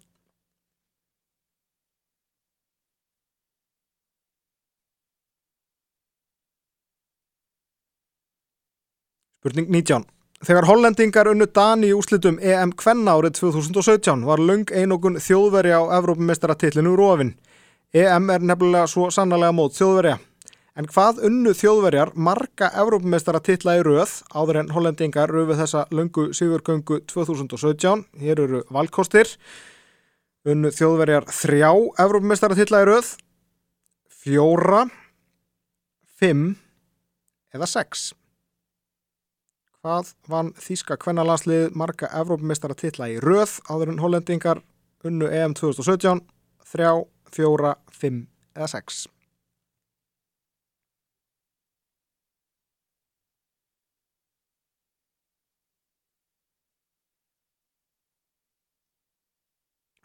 Spurning 9.40 9.72
19. 9.72 10.04
Þegar 10.46 10.68
hollendingar 10.68 11.26
unnu 11.26 11.48
Dani 11.50 11.88
í 11.90 11.94
úslitum 11.96 12.36
EM 12.38 12.70
Kvenna 12.78 13.16
árið 13.18 13.32
2017 13.40 14.20
var 14.28 14.38
lung 14.38 14.68
einokun 14.70 15.16
þjóðveri 15.18 15.72
á 15.74 15.82
Evrópumestaratillinu 15.96 16.92
Rófin. 16.94 17.32
EM 17.90 18.28
er 18.30 18.44
nefnilega 18.46 18.86
svo 18.86 19.08
sannlega 19.10 19.50
mót 19.50 19.74
þjóðverja. 19.74 20.20
En 20.78 20.86
hvað 20.86 21.18
unnu 21.26 21.50
þjóðverjar 21.50 22.12
marga 22.14 22.68
Evrópumestaratilla 22.78 23.74
í 23.74 23.82
rauð 23.88 24.12
áður 24.38 24.60
en 24.60 24.70
hollendingar 24.76 25.32
rauðu 25.34 25.56
þessa 25.58 25.82
lungu 25.90 26.28
Sigurgöngu 26.38 27.00
2017? 27.10 28.04
Hér 28.22 28.42
eru 28.44 28.60
valkostir. 28.70 29.32
Unnu 30.46 30.70
þjóðverjar 30.70 31.26
þrjá 31.40 31.72
Evrópumestaratilla 32.04 32.84
í 32.84 32.86
rauð, 32.92 33.10
fjóra, 34.22 34.84
fimm 36.22 36.54
eða 37.50 37.66
sex. 37.72 38.12
Hvað 39.86 40.08
vann 40.26 40.48
Þíska 40.58 40.96
kvennalandslið 40.98 41.76
marga 41.78 42.08
Evrópumistara 42.18 42.74
titla 42.74 43.06
í 43.06 43.20
röð 43.22 43.52
áður 43.70 43.92
en 43.92 44.00
hollendingar 44.02 44.58
unnu 45.06 45.28
EM 45.30 45.54
2017, 45.54 46.24
3, 46.72 46.88
4, 47.36 47.70
5 47.94 48.18
eða 48.58 48.68
6? 48.74 49.04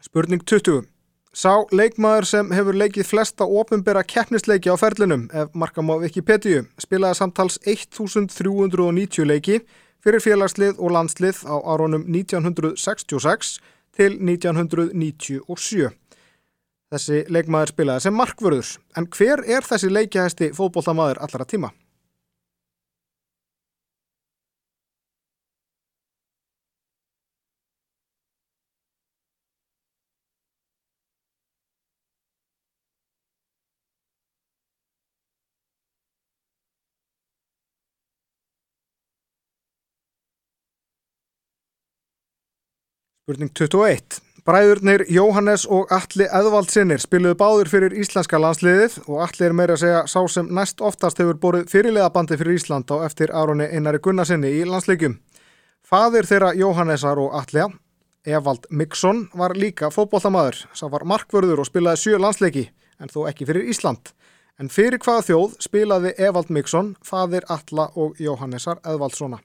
Spurning 0.05 0.45
20. 0.45 0.90
Sá 1.31 1.63
leikmaður 1.71 2.25
sem 2.27 2.49
hefur 2.51 2.75
leikið 2.75 3.05
flesta 3.07 3.45
ofinbera 3.47 4.01
keppnisleiki 4.03 4.67
á 4.67 4.75
ferlinum, 4.75 5.29
ef 5.31 5.53
markam 5.55 5.87
á 5.87 5.95
Wikipedia, 6.03 6.65
spilaði 6.75 7.21
samtals 7.21 7.55
1390 7.63 9.23
leiki 9.29 9.61
fyrir 10.03 10.19
félagslið 10.19 10.81
og 10.83 10.91
landslið 10.91 11.39
á 11.47 11.55
áronum 11.55 12.03
1966 12.03 13.53
til 13.95 14.17
1997. 14.19 15.87
Þessi 16.91 17.23
leikmaður 17.31 17.71
spilaði 17.77 18.03
sem 18.09 18.19
markvörður, 18.19 18.73
en 18.99 19.07
hver 19.15 19.45
er 19.47 19.63
þessi 19.63 19.87
leikihæsti 19.87 20.51
fótbollamaður 20.57 21.23
allara 21.23 21.47
tíma? 21.47 21.71
Spurning 43.31 43.51
21. 43.53 44.17
Bræðurnir 44.43 45.05
Jóhannes 45.07 45.63
og 45.63 45.91
Alli 45.95 46.25
Eðvaldsinnir 46.27 46.99
spiluðu 46.99 47.37
báður 47.39 47.69
fyrir 47.71 47.93
íslenska 47.95 48.39
landsliðið 48.41 48.97
og 49.05 49.21
Alli 49.23 49.45
er 49.47 49.53
meira 49.55 49.77
að 49.77 49.83
segja 49.85 50.01
sá 50.11 50.17
sem 50.33 50.49
næst 50.51 50.81
oftast 50.83 51.21
hefur 51.21 51.37
borðið 51.39 51.69
fyrirliðabandi 51.71 52.35
fyrir 52.41 52.57
Ísland 52.59 52.91
á 52.91 52.99
eftir 53.05 53.31
Aroni 53.31 53.69
Einari 53.71 54.01
Gunnarsinni 54.03 54.51
í 54.51 54.65
landsleikjum. 54.67 55.15
Fadir 55.87 56.27
þeirra 56.27 56.49
Jóhannesar 56.59 57.21
og 57.23 57.37
Alli, 57.39 57.69
Evald 58.27 58.67
Mikksson, 58.69 59.29
var 59.31 59.55
líka 59.55 59.87
fótbollamaður. 59.95 60.65
Sá 60.75 60.89
var 60.91 61.07
markvörður 61.07 61.63
og 61.63 61.69
spilaði 61.69 62.01
sjö 62.03 62.19
landsleiki 62.19 62.65
en 62.99 63.13
þó 63.13 63.29
ekki 63.31 63.47
fyrir 63.47 63.69
Ísland. 63.71 64.11
En 64.59 64.67
fyrir 64.67 64.99
hvaða 64.99 65.23
þjóð 65.29 65.55
spilaði 65.69 66.11
Evald 66.19 66.51
Mikksson, 66.51 66.97
fadir 66.99 67.47
Alla 67.47 67.87
og 67.95 68.19
Jóhannesar 68.19 68.83
Eðvaldssona. 68.83 69.39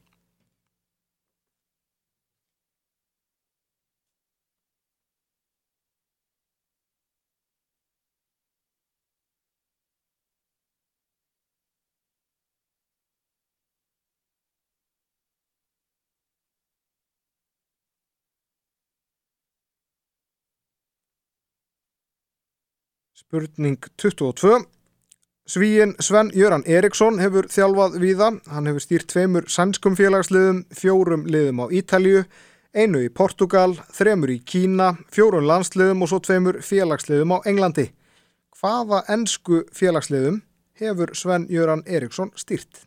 Spurning 23.26 23.78
22. 23.96 24.64
Svíin 25.46 25.94
Sven 26.00 26.30
Jöran 26.34 26.62
Eriksson 26.66 27.18
hefur 27.18 27.48
þjálfað 27.50 27.96
víða. 27.98 28.28
Hann 28.46 28.68
hefur 28.70 28.84
stýrt 28.84 29.08
tveimur 29.10 29.48
sannskum 29.50 29.96
félagsliðum, 29.98 30.60
fjórum 30.70 31.24
liðum 31.26 31.58
á 31.58 31.66
Ítalju, 31.74 32.22
einu 32.70 33.00
í 33.02 33.10
Portugal, 33.10 33.74
þremur 33.90 34.30
í 34.30 34.38
Kína, 34.46 34.92
fjórun 35.10 35.48
landsliðum 35.50 36.06
og 36.06 36.12
svo 36.12 36.20
tveimur 36.22 36.60
félagsliðum 36.62 37.34
á 37.34 37.38
Englandi. 37.50 37.88
Hvaða 38.60 39.02
ennsku 39.10 39.64
félagsliðum 39.74 40.44
hefur 40.78 41.10
Sven 41.18 41.48
Jöran 41.50 41.82
Eriksson 41.82 42.30
stýrt? 42.38 42.86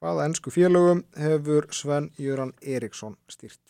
Hvaða 0.00 0.26
ennsku 0.28 0.50
félögum 0.52 1.04
hefur 1.16 1.66
Sven 1.72 2.10
Jöran 2.18 2.52
Eriksson 2.60 3.16
stýrt? 3.32 3.60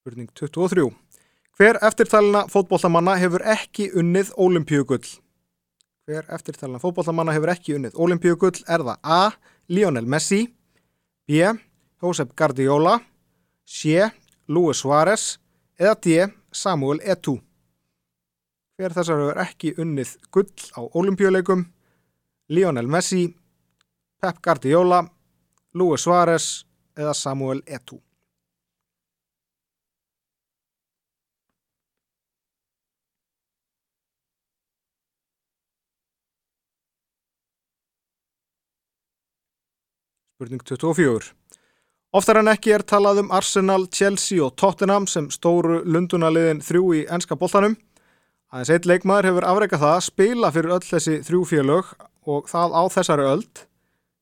Spurning 0.00 0.28
23. 0.34 0.90
Hver 1.56 1.78
eftirtalina 1.82 2.44
fótbollamanna 2.52 3.16
hefur 3.16 3.42
ekki 3.42 3.88
unnið 3.96 4.36
ólimpíugull? 4.36 5.08
Hver 6.04 6.28
eftirtalina 6.28 6.78
fótbollamanna 6.78 7.32
hefur 7.32 7.56
ekki 7.56 7.80
unnið 7.80 7.96
ólimpíugull 7.96 8.60
er 8.68 8.84
það 8.84 9.00
A. 9.02 9.22
Lionel 9.72 10.04
Messi 10.04 10.44
B. 11.26 11.40
Josep 12.04 12.36
Guardiola 12.36 13.00
C. 13.66 13.98
Luis 14.48 14.78
Suárez 14.78 15.38
eða 15.78 15.94
D. 15.94 16.28
Samuel 16.52 17.00
Eto'o. 17.02 17.42
Hver 18.78 18.92
þessar 18.94 19.20
hefur 19.22 19.40
ekki 19.42 19.72
unnið 19.82 20.14
gull 20.30 20.52
á 20.78 20.80
olimpíuleikum? 21.00 21.64
Lionel 22.48 22.86
Messi, 22.86 23.26
Pep 24.20 24.38
Guardiola, 24.44 25.02
Luis 25.74 26.04
Suárez 26.06 26.66
eða 26.94 27.14
Samuel 27.14 27.64
Eto'o. 27.66 28.02
Spurning 40.36 40.60
24. 40.60 41.32
Oftar 42.14 42.38
en 42.38 42.48
ekki 42.52 42.70
er 42.70 42.84
talað 42.86 43.24
um 43.24 43.32
Arsenal, 43.34 43.88
Chelsea 43.90 44.38
og 44.44 44.54
Tottenham 44.60 45.08
sem 45.10 45.26
stóru 45.34 45.80
lundunaliðin 45.82 46.62
þrjú 46.62 46.84
í 46.94 47.00
enska 47.10 47.34
boltanum. 47.38 47.74
Aðeins 48.54 48.70
eitt 48.76 48.86
leikmaður 48.86 49.32
hefur 49.32 49.46
afreikað 49.50 49.82
það 49.82 49.94
að 49.96 50.04
spila 50.06 50.50
fyrir 50.54 50.74
öll 50.76 50.86
þessi 50.86 51.16
þrjú 51.26 51.42
félög 51.50 51.90
og 52.30 52.46
það 52.52 52.78
á 52.78 52.82
þessari 52.94 53.26
öld. 53.32 53.62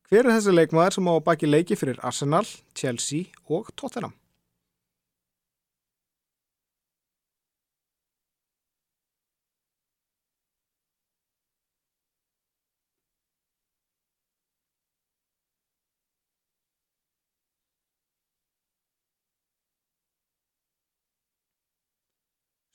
Hver 0.08 0.24
er 0.24 0.32
þessi 0.32 0.56
leikmaður 0.56 0.96
sem 0.96 1.12
á 1.12 1.14
baki 1.28 1.50
leiki 1.50 1.76
fyrir 1.76 2.00
Arsenal, 2.00 2.46
Chelsea 2.72 3.28
og 3.52 3.68
Tottenham? 3.76 4.16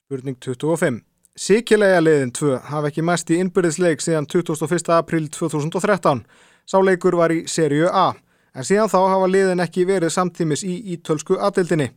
Spurning 0.10 0.40
25. 0.42 1.04
Sikilega 1.38 2.00
liðin 2.02 2.32
2 2.34 2.56
hafa 2.72 2.90
ekki 2.90 3.04
mest 3.06 3.30
í 3.30 3.36
innbyrðisleik 3.44 4.02
síðan 4.02 4.26
21. 4.26 4.88
april 4.96 5.28
2013. 5.30 6.24
Sáleikur 6.66 7.14
var 7.20 7.30
í 7.30 7.44
sériu 7.46 7.92
A, 7.94 8.16
en 8.58 8.66
síðan 8.66 8.90
þá 8.90 8.98
hafa 9.04 9.28
liðin 9.30 9.62
ekki 9.62 9.86
verið 9.86 10.10
samtímis 10.16 10.64
í 10.66 10.80
ítölsku 10.96 11.38
aðildinni. 11.38 11.92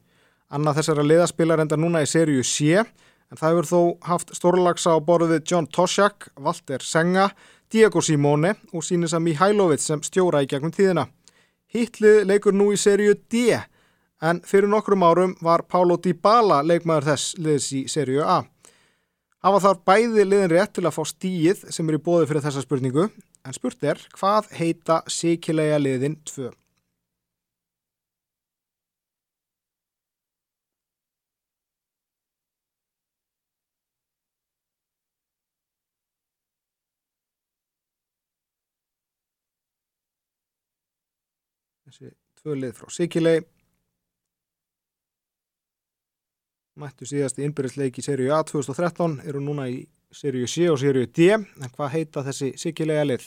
Annað 0.52 0.82
þessara 0.82 1.06
liðaspilar 1.08 1.64
enda 1.64 1.80
núna 1.80 2.02
í 2.04 2.10
sériu 2.10 2.44
C, 2.44 2.84
en 2.84 3.40
það 3.40 3.54
hefur 3.54 3.70
þó 3.70 3.80
haft 4.10 4.36
stórlagsa 4.36 4.92
á 4.92 5.00
borðið 5.00 5.48
John 5.48 5.70
Toshak, 5.72 6.28
Walter 6.36 6.84
Senga, 6.84 7.30
Diego 7.72 8.04
Simone 8.04 8.58
og 8.74 8.84
Sínisa 8.84 9.24
Mihailovic 9.24 9.80
sem 9.80 10.04
stjóra 10.04 10.44
í 10.44 10.52
gegnum 10.52 10.76
tíðina. 10.76 11.08
Hittlið 11.72 12.26
leikur 12.28 12.52
nú 12.52 12.74
í 12.76 12.76
sériu 12.76 13.16
D, 13.32 13.56
en 14.22 14.38
fyrir 14.46 14.70
nokkrum 14.70 15.02
árum 15.02 15.34
var 15.42 15.64
Pálo 15.66 15.98
Dybala 15.98 16.60
leikmaður 16.62 17.10
þess 17.10 17.34
liðs 17.42 17.68
í 17.74 17.82
seríu 17.90 18.22
A. 18.22 18.42
Hafa 19.42 19.58
þar 19.64 19.78
bæði 19.88 20.24
liðin 20.28 20.52
rétt 20.52 20.76
til 20.78 20.86
að 20.86 20.94
fá 20.94 21.02
stíið 21.10 21.64
sem 21.74 21.88
er 21.90 21.98
í 21.98 22.02
bóði 22.06 22.28
fyrir 22.30 22.44
þessa 22.44 22.62
spurningu, 22.62 23.08
en 23.42 23.56
spurt 23.56 23.82
er 23.82 23.98
hvað 24.14 24.52
heita 24.54 25.02
síkilega 25.10 25.80
liðin 25.82 26.20
2? 26.30 26.52
Þessi 41.82 42.14
tvö 42.38 42.54
lið 42.62 42.78
frá 42.78 42.94
Sikilei 42.94 43.42
mættu 46.80 47.06
síðast 47.08 47.38
í 47.40 47.46
innbyrðisleik 47.46 47.98
í 48.00 48.04
seríu 48.04 48.32
A 48.32 48.40
2013 48.48 49.20
eru 49.28 49.42
núna 49.44 49.68
í 49.68 49.82
seríu 50.12 50.48
C 50.48 50.68
og 50.72 50.80
seríu 50.80 51.06
D. 51.06 51.32
En 51.36 51.72
hvað 51.72 51.94
heita 51.96 52.24
þessi 52.26 52.52
sikilega 52.60 53.04
lið? 53.08 53.26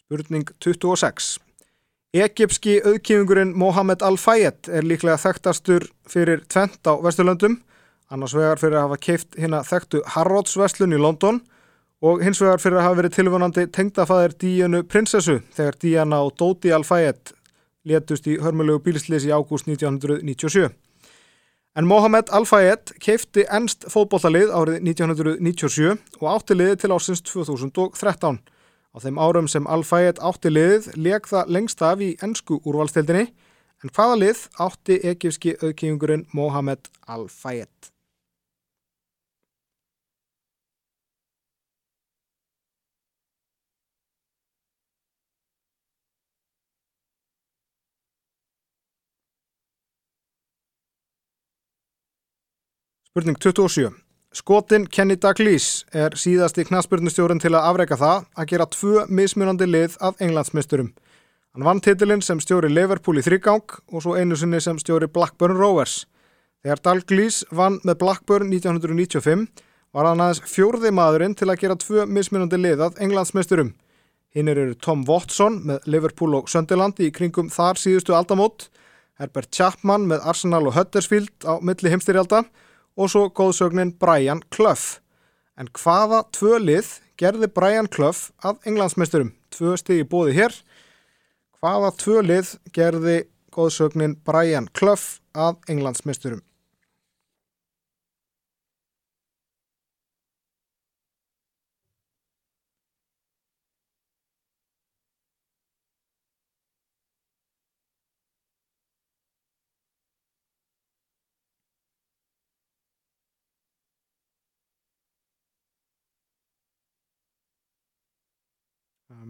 Spurning 0.00 0.50
26 0.58 1.38
Egipski 2.10 2.80
auðkífingurinn 2.82 3.52
Mohamed 3.54 4.02
Al-Fayed 4.02 4.66
er 4.66 4.82
líklega 4.82 5.20
þekktastur 5.22 5.86
fyrir 6.10 6.42
tvent 6.50 6.82
á 6.82 6.98
Vesturlöndum. 6.98 7.60
Annars 8.10 8.34
vegar 8.34 8.58
fyrir 8.58 8.80
að 8.80 8.88
hafa 8.88 8.98
keift 9.06 9.36
hérna 9.38 9.60
þekktu 9.62 10.02
Harrods 10.16 10.56
Vestlun 10.58 10.96
í 10.96 10.98
London 10.98 11.38
og 12.02 12.24
hins 12.24 12.40
vegar 12.42 12.58
fyrir 12.58 12.80
að 12.80 12.88
hafa 12.88 12.98
verið 12.98 13.14
tilvonandi 13.20 13.68
tengdafæðir 13.70 14.34
Díanu 14.42 14.82
prinsessu 14.82 15.38
þegar 15.54 15.78
Díana 15.78 16.24
og 16.26 16.34
Dóti 16.40 16.74
Al-Fayed 16.74 17.36
létust 17.84 18.26
í 18.28 18.36
hörmulegu 18.40 18.82
bílslis 18.84 19.26
í 19.28 19.32
ágúst 19.32 19.68
1997. 19.68 20.70
En 21.78 21.86
Mohamed 21.86 22.32
Al-Fayed 22.34 22.96
keifti 22.98 23.44
ennst 23.46 23.86
fótbollalið 23.92 24.50
árið 24.50 24.80
1997 24.88 25.92
og 26.18 26.26
átti 26.32 26.56
liðið 26.58 26.80
til 26.82 26.90
ásins 26.96 27.22
2013. 27.30 28.40
Á 28.90 28.96
þeim 28.98 29.20
árum 29.22 29.46
sem 29.46 29.68
Al-Fayed 29.70 30.18
átti 30.18 30.50
liðið 30.50 30.90
það 31.30 31.54
lengst 31.54 31.84
af 31.86 32.02
í 32.02 32.16
ennsku 32.18 32.58
úrvalstildinni 32.66 33.28
en 33.84 33.94
hvaða 33.94 34.18
lið 34.18 34.42
átti 34.58 34.98
ekifski 35.12 35.54
auðkífingurinn 35.62 36.26
Mohamed 36.34 36.90
Al-Fayed? 37.06 37.92
Spurning 53.10 53.36
27. 53.42 53.90
Skotin 54.30 54.84
Kenny 54.86 55.16
Dalglish 55.18 55.82
er 55.90 56.14
síðasti 56.14 56.62
knaspurnustjórun 56.68 57.40
til 57.42 57.50
að 57.58 57.64
afreika 57.66 57.96
það 57.98 58.20
að 58.38 58.46
gera 58.52 58.66
tvö 58.70 59.00
mismunandi 59.10 59.66
lið 59.66 59.96
af 59.98 60.22
englandsmeisturum. 60.22 60.92
Hann 61.50 61.66
vann 61.66 61.82
titilinn 61.82 62.22
sem 62.22 62.38
stjóri 62.38 62.70
Liverpool 62.70 63.18
í 63.18 63.24
þryggang 63.26 63.74
og 63.90 64.04
svo 64.04 64.14
einu 64.14 64.38
sinni 64.38 64.60
sem 64.62 64.78
stjóri 64.78 65.08
Blackburn 65.10 65.58
Rovers. 65.58 66.04
Þegar 66.62 66.84
Dalglish 66.86 67.50
vann 67.50 67.80
með 67.82 67.98
Blackburn 68.04 68.54
1995 68.54 69.42
var 69.90 70.12
hann 70.12 70.22
aðeins 70.22 70.44
fjórði 70.54 70.94
maðurinn 70.94 71.34
til 71.34 71.50
að 71.50 71.64
gera 71.64 71.80
tvö 71.82 72.06
mismunandi 72.06 72.62
lið 72.62 72.86
af 72.86 73.02
englandsmeisturum. 73.02 73.74
Hinn 74.30 74.54
eru 74.54 74.70
Tom 74.78 75.02
Watson 75.10 75.58
með 75.66 75.90
Liverpool 75.90 76.38
og 76.38 76.54
Sunderland 76.54 77.02
í 77.02 77.10
kringum 77.10 77.50
þar 77.50 77.74
síðustu 77.74 78.14
aldamót, 78.14 78.70
Herbert 79.18 79.50
Chapman 79.50 80.06
með 80.14 80.22
Arsenal 80.30 80.68
og 80.70 80.78
Huddersfield 80.78 81.34
á 81.42 81.58
milli 81.58 81.90
heimstyrjalda 81.90 82.44
og 82.46 82.68
svo 83.08 83.30
góðsögnin 83.32 83.94
Brian 83.96 84.42
Clough. 84.52 84.98
En 85.56 85.70
hvaða 85.72 86.24
tvö 86.36 86.58
lið 86.60 86.90
gerði 87.20 87.48
Brian 87.54 87.88
Clough 87.88 88.28
af 88.44 88.60
englandsmeisturum? 88.68 89.32
Tvö 89.54 89.76
stigi 89.80 90.04
bóði 90.04 90.36
hér. 90.36 90.58
Hvaða 91.60 91.94
tvö 92.02 92.20
lið 92.26 92.52
gerði 92.76 93.16
góðsögnin 93.56 94.18
Brian 94.26 94.68
Clough 94.76 95.20
af 95.32 95.56
englandsmeisturum? 95.68 96.44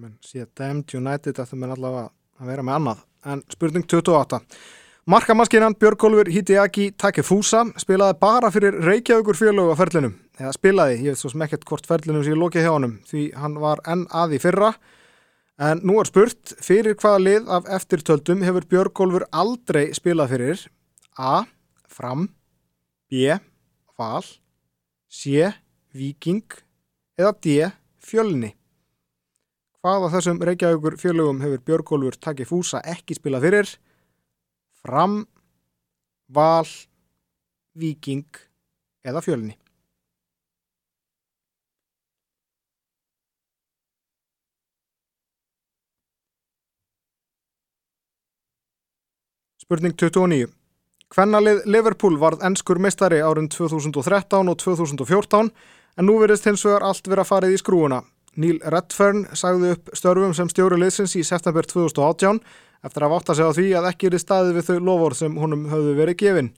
menn 0.00 0.09
sé 0.24 0.46
Damned 0.56 0.92
United 0.94 1.40
ættum 1.40 1.64
við 1.64 1.74
allavega 1.76 2.10
að 2.40 2.52
vera 2.52 2.66
með 2.66 2.78
annað 2.78 3.02
en 3.30 3.42
spurning 3.52 3.86
28 3.88 4.40
Markamaskinan 5.10 5.74
Björgólfur 5.80 6.28
Hideaki 6.30 6.90
Takefusa 7.00 7.64
spilaði 7.80 8.18
bara 8.20 8.50
fyrir 8.52 8.76
Reykjavíkur 8.84 9.38
félög 9.38 9.72
á 9.72 9.80
ferlinum 9.80 10.14
eða 10.40 10.52
spilaði, 10.56 11.00
ég 11.04 11.14
veit 11.14 11.20
svo 11.20 11.32
sem 11.32 11.44
ekkert 11.44 11.66
hvort 11.68 11.88
ferlinum 11.88 12.24
sem 12.24 12.34
ég 12.34 12.40
lókið 12.40 12.66
hjá 12.66 12.72
honum 12.74 12.98
því 13.08 13.24
hann 13.40 13.56
var 13.60 13.82
enn 13.88 14.06
að 14.12 14.36
í 14.36 14.42
fyrra 14.42 14.74
en 15.60 15.82
nú 15.84 15.98
er 16.00 16.08
spurt 16.08 16.54
fyrir 16.64 16.96
hvaða 17.00 17.24
lið 17.24 17.50
af 17.56 17.72
eftirtöldum 17.80 18.44
hefur 18.46 18.68
Björgólfur 18.70 19.26
aldrei 19.32 19.90
spilað 19.96 20.36
fyrir 20.36 20.62
A. 21.20 21.44
Fram 21.90 22.28
B. 23.10 23.34
Val 23.98 24.24
C. 25.10 25.50
Viking 25.92 26.46
eða 27.18 27.34
D. 27.42 27.68
Fjölni 28.00 28.54
Hvað 29.80 30.02
á 30.04 30.08
þessum 30.12 30.40
Reykjavíkur 30.44 30.94
fjölugum 31.00 31.38
hefur 31.40 31.60
Björgólfur 31.64 32.16
takkið 32.20 32.50
fúsa 32.50 32.82
ekki 32.84 33.14
spilað 33.16 33.46
fyrir? 33.46 33.70
Fram, 34.84 35.22
Val, 36.28 36.68
Viking 37.80 38.28
eða 39.00 39.24
fjölni? 39.24 39.56
Spurning 49.64 49.96
29. 49.96 50.52
Hvernalið 51.08 51.64
Liverpool 51.64 52.20
varð 52.20 52.44
ennskur 52.44 52.84
mestari 52.84 53.24
árin 53.24 53.48
2013 53.48 54.44
og 54.44 54.60
2014 54.60 55.54
en 55.96 56.04
nú 56.04 56.20
verðist 56.20 56.52
hins 56.52 56.68
vegar 56.68 56.84
allt 56.84 57.08
vera 57.08 57.24
farið 57.24 57.56
í 57.56 57.64
skrúuna. 57.64 58.04
Neil 58.38 58.60
Redfern 58.62 59.24
sagði 59.34 59.74
upp 59.74 59.90
störfum 59.96 60.34
sem 60.36 60.50
stjóri 60.52 60.78
liðsins 60.78 61.16
í 61.18 61.24
september 61.26 61.66
2018 61.66 62.38
eftir 62.86 63.04
að 63.04 63.12
vátta 63.14 63.34
sig 63.36 63.48
á 63.48 63.56
því 63.56 63.68
að 63.78 63.88
ekki 63.90 64.08
er 64.08 64.16
í 64.16 64.20
staði 64.22 64.54
við 64.56 64.68
þau 64.68 64.84
lofur 64.86 65.16
sem 65.18 65.38
honum 65.40 65.66
höfðu 65.72 65.96
verið 65.98 66.20
gefin. 66.22 66.52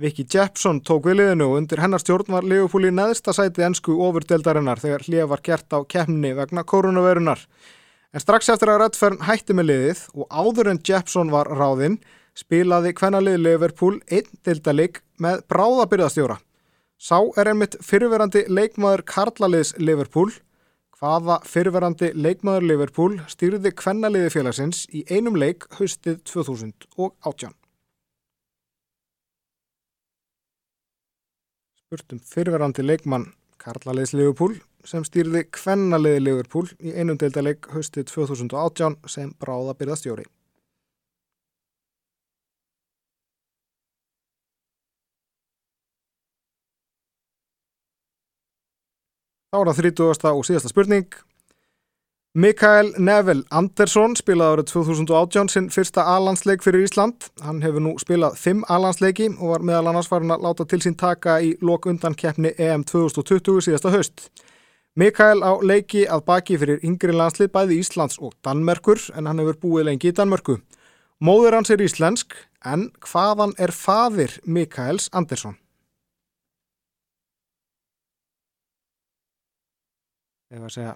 Vicky 0.00 0.24
Jepson 0.24 0.80
tók 0.80 1.04
við 1.06 1.20
liðinu 1.20 1.50
og 1.50 1.58
undir 1.60 1.82
hennar 1.82 2.00
stjórn 2.02 2.32
var 2.32 2.46
Leopold 2.48 2.88
í 2.88 2.94
neðsta 2.96 3.34
sæti 3.36 3.62
ennsku 3.62 3.94
ofurdeldarinnar 4.02 4.80
þegar 4.82 5.04
hlið 5.06 5.28
var 5.30 5.42
gert 5.44 5.76
á 5.76 5.78
keppni 5.84 6.32
vegna 6.34 6.64
koronavirunar. 6.64 7.44
En 8.12 8.20
strax 8.20 8.48
eftir 8.52 8.72
að 8.72 8.80
Redfern 8.82 9.20
hætti 9.28 9.54
með 9.56 9.68
liðið 9.68 10.00
og 10.16 10.26
áður 10.32 10.72
en 10.72 10.80
Jepson 10.88 11.30
var 11.32 11.50
ráðinn 11.52 12.00
spilaði 12.34 12.94
hvernalið 12.96 13.38
Liverpool 13.44 13.98
einn 14.08 14.30
dildalig 14.46 15.02
með 15.20 15.44
bráðabyrðastjóra. 15.52 16.38
Sá 16.96 17.18
er 17.36 17.52
einmitt 17.52 17.76
fyrirverandi 17.84 18.46
leikmaður 18.48 19.04
Karlaliðs 19.12 19.74
Liverpool 19.78 20.32
hvaða 21.02 21.40
fyrverandi 21.42 22.12
leikmaður 22.14 22.68
Liverpool 22.68 23.14
stýrði 23.26 23.72
kvennaliði 23.74 24.28
félagsins 24.30 24.84
í 24.94 25.02
einum 25.10 25.34
leik 25.34 25.66
haustið 25.74 26.20
2018. 26.30 27.56
Spurtum 31.82 32.20
fyrverandi 32.22 32.86
leikmann 32.86 33.32
Karlaliðs 33.58 34.14
Liverpool 34.14 34.54
sem 34.86 35.02
stýrði 35.06 35.42
kvennaliði 35.50 36.22
Liverpool 36.22 36.70
í 36.78 36.94
einum 36.94 37.18
deildaleik 37.18 37.66
haustið 37.74 38.06
2018 38.12 39.00
sem 39.10 39.34
bráða 39.42 39.74
byrðastjóri. 39.82 40.28
Þá 49.52 49.58
er 49.60 49.68
það 49.68 49.78
30. 49.84 50.30
og 50.32 50.46
síðasta 50.48 50.70
spurning. 50.70 51.08
Mikael 52.32 52.94
Neville 52.96 53.42
Andersson 53.52 54.14
spilaði 54.16 54.54
árið 54.56 54.70
2018 54.70 55.50
sinn 55.52 55.66
fyrsta 55.68 56.06
A-landsleik 56.08 56.64
fyrir 56.64 56.86
Ísland. 56.86 57.26
Hann 57.44 57.60
hefur 57.60 57.84
nú 57.84 57.92
spilað 58.00 58.38
5 58.40 58.62
A-landsleiki 58.72 59.26
og 59.34 59.50
var 59.50 59.66
meðal 59.68 59.90
annars 59.90 60.08
farin 60.08 60.32
að 60.32 60.46
láta 60.46 60.64
til 60.64 60.80
sín 60.80 60.96
taka 60.96 61.36
í 61.44 61.52
lok 61.60 61.84
undan 61.92 62.16
keppni 62.16 62.54
EM 62.56 62.86
2020 62.88 63.60
síðasta 63.68 63.92
haust. 63.92 64.30
Mikael 64.96 65.44
á 65.44 65.52
leiki 65.60 66.06
að 66.08 66.24
baki 66.32 66.56
fyrir 66.56 66.80
yngri 66.80 67.12
landslið 67.12 67.52
bæði 67.52 67.82
Íslands 67.84 68.16
og 68.24 68.32
Danmerkur 68.40 69.04
en 69.12 69.28
hann 69.28 69.44
hefur 69.44 69.60
búið 69.66 69.90
lengi 69.90 70.14
í 70.14 70.16
Danmörku. 70.16 70.62
Móður 71.20 71.60
hans 71.60 71.68
er 71.68 71.84
íslensk 71.84 72.38
en 72.64 72.88
hvaðan 73.04 73.52
er 73.60 73.76
fadir 73.76 74.40
Mikaels 74.48 75.12
Andersson? 75.12 75.60
Eða 80.52 80.68
að 80.68 80.74
segja 80.76 80.94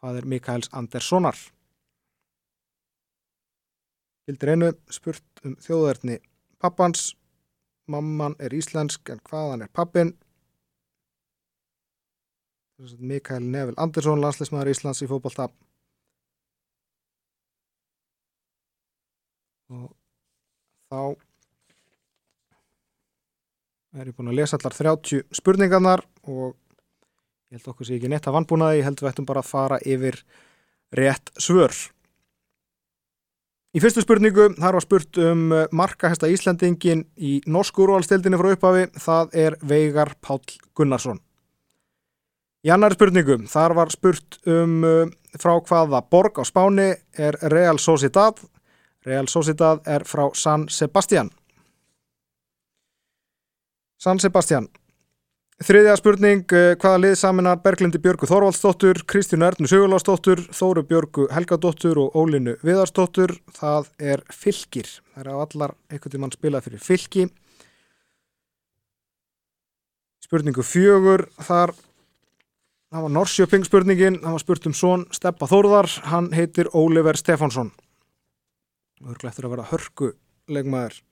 fadir 0.00 0.26
Mikaels 0.32 0.70
Anderssonar. 0.72 1.36
Hildur 4.28 4.52
einu 4.54 4.72
spurt 4.92 5.44
um 5.44 5.56
þjóðverðni 5.60 6.20
pappans, 6.60 7.14
mamman 7.90 8.36
er 8.38 8.54
íslensk 8.54 9.12
en 9.12 9.22
hvaðan 9.26 9.66
er 9.66 9.72
pappin? 9.74 10.14
Mikael 12.98 13.44
Neville 13.44 13.76
Andersson, 13.76 14.22
landsleismæður 14.22 14.70
Íslands 14.72 15.02
í 15.04 15.08
fókbalta. 15.10 15.50
Og 19.70 19.90
þá 20.88 21.02
er 24.00 24.08
ég 24.08 24.16
búin 24.16 24.32
að 24.32 24.38
lesa 24.40 24.56
allar 24.56 24.74
30 24.78 25.28
spurningarnar 25.36 26.06
og 26.24 26.56
Ég 27.50 27.58
held 27.58 27.72
okkur 27.72 27.86
sé 27.88 27.96
ekki 27.96 28.06
neitt 28.06 28.26
að 28.30 28.36
vannbúnaði, 28.36 28.76
ég 28.78 28.84
held 28.86 29.00
við 29.02 29.08
ættum 29.10 29.26
bara 29.26 29.40
að 29.42 29.48
fara 29.50 29.78
yfir 29.82 30.20
rétt 30.94 31.32
svör. 31.34 31.74
Í 33.74 33.82
fyrstu 33.82 34.04
spurningu, 34.04 34.52
þar 34.54 34.78
var 34.78 34.84
spurt 34.84 35.18
um 35.18 35.42
uh, 35.50 35.64
markahesta 35.74 36.30
Íslandingin 36.30 37.02
í 37.18 37.40
norsku 37.50 37.82
úrvalstildinni 37.82 38.38
frá 38.38 38.52
upphafi, 38.54 38.86
það 39.02 39.34
er 39.42 39.58
Veigar 39.66 40.14
Páll 40.22 40.54
Gunnarsson. 40.78 41.18
Í 42.62 42.70
annar 42.70 42.94
spurningu, 42.94 43.40
þar 43.50 43.74
var 43.80 43.90
spurt 43.90 44.38
um 44.46 44.86
uh, 44.86 45.04
frá 45.34 45.56
hvaða 45.58 46.04
borg 46.06 46.38
á 46.38 46.46
Spáni 46.46 46.92
er 47.18 47.38
Real 47.50 47.82
Sociedad. 47.82 48.38
Real 49.06 49.26
Sociedad 49.26 49.82
er 49.90 50.06
frá 50.06 50.28
San 50.38 50.68
Sebastián. 50.70 51.34
San 53.98 54.22
Sebastián. 54.22 54.70
Þriðja 55.60 55.92
spurning, 55.98 56.52
eh, 56.56 56.74
hvaða 56.80 56.98
lið 57.02 57.14
saminar 57.20 57.58
Berglindi 57.60 57.98
Björgu 58.00 58.24
Þorvaldsdóttur, 58.24 59.02
Kristínu 59.04 59.44
Ernu 59.44 59.68
Sigurlásdóttur, 59.68 60.40
Þóru 60.56 60.86
Björgu 60.88 61.26
Helgadóttur 61.28 61.98
og 62.00 62.16
Ólinu 62.16 62.54
Viðarsdóttur, 62.64 63.34
það 63.52 63.90
er 64.00 64.22
fylgir. 64.32 64.88
Það 65.12 65.20
er 65.20 65.28
á 65.28 65.36
allar 65.36 65.74
einhvern 65.90 66.14
tímann 66.14 66.32
spilað 66.32 66.64
fyrir 66.64 66.80
fylgi. 66.80 67.26
Spurningu 70.24 70.64
fjögur, 70.64 71.26
þar, 71.44 71.74
það 72.88 73.02
var 73.04 73.14
Norsjöping 73.18 73.68
spurningin, 73.68 74.18
það 74.24 74.32
var 74.32 74.44
spurt 74.46 74.66
um 74.66 74.72
són 74.72 75.04
Steppa 75.12 75.44
Þórðar, 75.44 75.92
hann 76.08 76.32
heitir 76.32 76.72
Óliver 76.72 77.20
Stefánsson. 77.20 77.68
Það 78.96 79.12
er 79.12 79.22
glættur 79.26 79.44
að 79.44 79.58
vera 79.58 79.68
hörku 79.74 80.12
legmaður. 80.48 81.02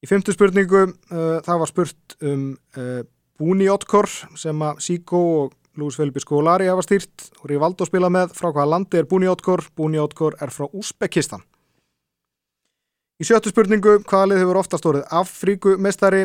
Í 0.00 0.08
fymtu 0.08 0.32
spurningu 0.32 0.84
uh, 0.88 1.40
það 1.44 1.58
var 1.60 1.68
spurt 1.68 2.14
um 2.24 2.44
uh, 2.78 3.00
Búni 3.40 3.68
Otkor 3.72 4.08
sem 4.36 4.62
að 4.64 4.80
Síko 4.84 5.20
og 5.42 5.56
Lúis 5.80 5.96
Felipe 5.96 6.20
Skólari 6.20 6.68
hafa 6.68 6.84
stýrt 6.84 7.28
og 7.40 7.46
Rivaldo 7.48 7.86
spila 7.88 8.10
með 8.12 8.34
frá 8.36 8.50
hvaða 8.50 8.70
landi 8.74 9.00
er 9.00 9.08
Búni 9.08 9.28
Otkor. 9.30 9.62
Búni 9.76 10.00
Otkor 10.00 10.36
er 10.40 10.52
frá 10.52 10.66
Úsbekistan. 10.66 11.44
Í 13.20 13.28
sjöttu 13.28 13.52
spurningu 13.52 13.98
hvaða 14.08 14.30
lið 14.30 14.42
hefur 14.42 14.60
oftast 14.62 14.88
orðið 14.88 15.08
Afríkumestari? 15.20 16.22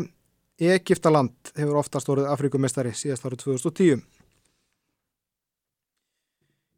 Egiptaland 0.56 1.52
hefur 1.60 1.82
oftast 1.82 2.08
orðið 2.08 2.30
Afríkumestari 2.32 2.94
síðast 2.96 3.28
árið 3.28 3.42
2010. 3.44 4.04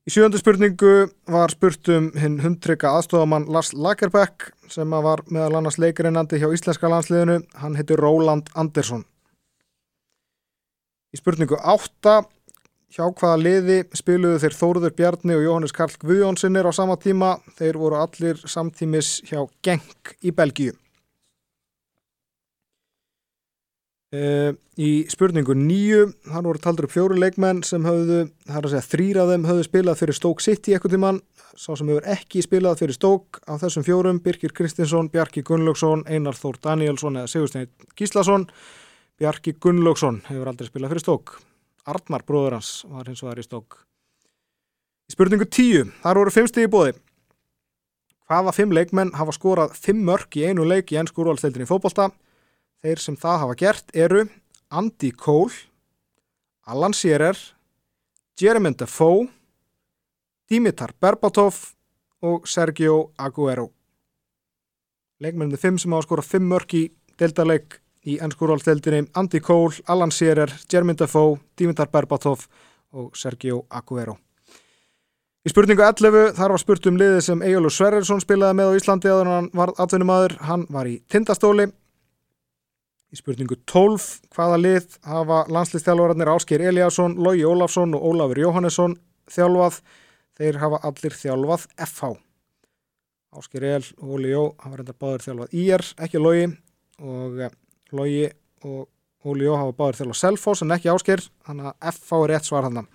Í 0.08 0.12
sjöndu 0.16 0.40
spurningu 0.40 1.10
var 1.28 1.52
spurt 1.52 1.90
um 1.92 2.06
hinn 2.16 2.38
hundtrykka 2.40 2.94
aðstofamann 2.96 3.50
Lars 3.52 3.74
Lagerbeck 3.76 4.54
sem 4.72 4.94
var 5.04 5.20
meðal 5.28 5.58
annars 5.60 5.76
leikarinnandi 5.84 6.40
hjá 6.40 6.48
íslenska 6.56 6.88
landsliðinu. 6.88 7.42
Hann 7.60 7.76
heitir 7.76 8.00
Róland 8.00 8.48
Andersson. 8.56 9.04
Í 11.12 11.20
spurningu 11.20 11.60
átta 11.60 12.22
hjá 12.96 13.04
hvaða 13.04 13.36
liði 13.42 13.78
spiluðu 14.00 14.40
þeir 14.46 14.58
Þóruður 14.62 14.96
Bjarni 14.96 15.36
og 15.36 15.44
Jóhannes 15.44 15.76
Karl 15.76 16.00
Guðjónssonir 16.00 16.72
á 16.72 16.72
sama 16.72 16.96
tíma. 16.96 17.36
Þeir 17.60 17.84
voru 17.84 18.00
allir 18.00 18.40
samtímis 18.48 19.18
hjá 19.28 19.44
Genk 19.60 20.16
í 20.24 20.32
Belgíu. 20.32 20.72
Uh, 24.08 24.54
í 24.80 25.04
spurningu 25.12 25.52
nýju 25.52 26.06
hann 26.32 26.46
voru 26.48 26.62
taldur 26.64 26.86
upp 26.88 26.94
fjóru 26.94 27.18
leikmenn 27.20 27.58
sem 27.68 27.84
höfðu, 27.84 28.22
það 28.48 28.60
er 28.60 28.68
að 28.68 28.72
segja 28.72 28.88
þrýra 28.88 29.24
af 29.26 29.32
þeim 29.34 29.48
höfðu 29.50 29.66
spilað 29.68 29.98
fyrir 30.00 30.16
Stók 30.16 30.44
City 30.46 30.76
ekkert 30.78 30.94
tíman 30.96 31.18
sá 31.60 31.74
sem 31.76 31.90
hefur 31.92 32.08
ekki 32.14 32.44
spilað 32.46 32.80
fyrir 32.80 32.96
Stók 32.96 33.42
á 33.44 33.60
þessum 33.60 33.84
fjórum, 33.84 34.22
Birkir 34.24 34.54
Kristinsson, 34.56 35.10
Bjarki 35.12 35.44
Gunnlaugsson 35.44 36.06
Einar 36.08 36.40
Þór 36.40 36.56
Danielsson 36.64 37.20
eða 37.20 37.32
Sigurstein 37.34 37.68
Gíslason. 38.00 38.46
Bjarki 39.20 39.58
Gunnlaugsson 39.60 40.22
hefur 40.30 40.54
aldrei 40.54 40.70
spilað 40.70 40.94
fyrir 40.94 41.04
Stók 41.04 41.34
Arnar 41.88 42.24
bróður 42.28 42.56
hans 42.62 42.70
var 42.88 43.08
hins 43.10 43.24
vegar 43.26 43.42
í 43.42 43.44
Stók 43.44 43.82
í 45.08 45.16
spurningu 45.16 45.50
tíu, 45.52 45.84
þar 46.04 46.22
voru 46.22 46.34
fimm 46.36 46.48
stigi 46.48 46.72
bóði 46.72 46.94
hvaða 48.28 48.56
fimm 48.56 48.72
leikmenn 48.76 49.12
hafa 49.20 49.36
skorað 49.36 49.76
fimm 49.76 50.08
mörg 50.08 50.40
í 50.40 50.48
einu 50.48 50.64
leik 50.68 50.96
í 50.96 51.00
ennsku 51.00 51.24
úrvalstildinni 51.24 51.68
fókbólta 51.68 52.10
Þeir 52.84 53.02
sem 53.02 53.16
það 53.18 53.40
hafa 53.42 53.56
gert 53.58 53.96
eru 53.98 54.28
Andy 54.70 55.10
Cole, 55.12 55.54
Alan 56.68 56.94
Shearer, 56.94 57.38
Jeremy 58.38 58.74
Defoe, 58.78 59.26
Dimitar 60.50 60.94
Berbatov 61.02 61.58
og 62.22 62.46
Sergio 62.48 63.14
Aguero. 63.18 63.72
Leikmennið 65.24 65.64
fimm 65.64 65.80
sem 65.82 65.96
hafa 65.96 66.06
skorað 66.06 66.30
fimm 66.36 66.46
mörk 66.52 66.76
í 66.78 66.84
deltaleg 67.18 67.80
í 68.08 68.20
ennskúrvaldeldinni 68.22 69.10
Andy 69.18 69.42
Cole, 69.42 69.82
Alan 69.90 70.14
Shearer, 70.14 70.54
Jeremy 70.70 70.94
Defoe, 71.00 71.40
Dimitar 71.58 71.90
Berbatov 71.90 72.46
og 72.94 73.18
Sergio 73.18 73.64
Aguero. 73.74 74.20
Í 75.48 75.50
spurningu 75.50 75.82
11 75.82 76.36
þar 76.38 76.54
var 76.54 76.62
spurt 76.62 76.88
um 76.92 76.98
liðið 77.00 77.20
sem 77.24 77.42
Egilur 77.42 77.74
Sverrersson 77.74 78.22
spilaði 78.22 78.60
með 78.60 78.70
á 78.70 78.78
Íslandi 78.78 79.10
aður 79.10 79.34
hann 79.34 79.52
var 79.56 79.74
atvinnumadur, 79.80 80.38
hann 80.44 80.70
var 80.70 80.90
í 80.92 81.00
tindastóli 81.10 81.70
Í 83.08 83.16
spurningu 83.16 83.56
12, 83.72 84.04
hvaða 84.36 84.58
lið 84.60 84.98
hafa 85.08 85.46
landslistjálfararnir 85.48 86.28
Ásker 86.28 86.64
Eliasson, 86.68 87.14
Lógi 87.24 87.46
Ólafsson 87.48 87.96
og 87.96 88.04
Ólafur 88.10 88.42
Jóhannesson 88.42 88.98
þjálfað? 89.32 89.78
Þeir 90.38 90.60
hafa 90.60 90.80
allir 90.90 91.16
þjálfað 91.16 91.64
FH. 91.86 92.10
Ásker 93.40 93.64
El 93.70 93.86
og 94.02 94.12
Óli 94.18 94.34
Jó 94.34 94.44
hafa 94.60 94.82
reyndar 94.82 94.98
báður 95.00 95.24
þjálfað 95.24 95.56
IR, 95.62 95.86
ekki 96.04 96.22
Lógi 96.22 96.50
og 97.00 97.40
eh, 97.48 97.56
Lógi 97.96 98.28
og 98.68 98.84
Óli 99.24 99.48
Jó 99.48 99.56
hafa 99.62 99.78
báður 99.80 100.02
þjálfað 100.02 100.20
Selfos 100.26 100.66
en 100.66 100.76
ekki 100.76 100.92
Ásker, 100.92 101.24
þannig 101.48 101.72
að 101.72 101.90
FH 101.94 102.20
er 102.20 102.34
rétt 102.34 102.50
svar 102.52 102.68
hann. 102.68 102.92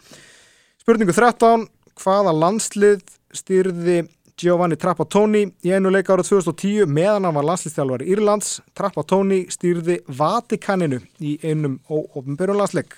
Spurningu 0.82 1.16
13, 1.16 1.66
hvaða 2.02 2.36
landslið 2.36 3.00
styrði 3.32 4.02
Giovanni 4.42 4.76
Trapattoni 4.80 5.44
í 5.62 5.70
einu 5.70 5.92
leika 5.94 6.16
árið 6.16 6.32
2010 6.32 6.90
meðan 6.90 7.28
hann 7.28 7.36
var 7.36 7.46
landslýstjálfari 7.46 8.08
Írlands. 8.10 8.56
Trapattoni 8.74 9.44
stýrði 9.52 10.00
Vatikaninu 10.18 10.98
í 11.22 11.36
einum 11.46 11.78
óopnbyrjum 11.86 12.58
landsleik. 12.58 12.96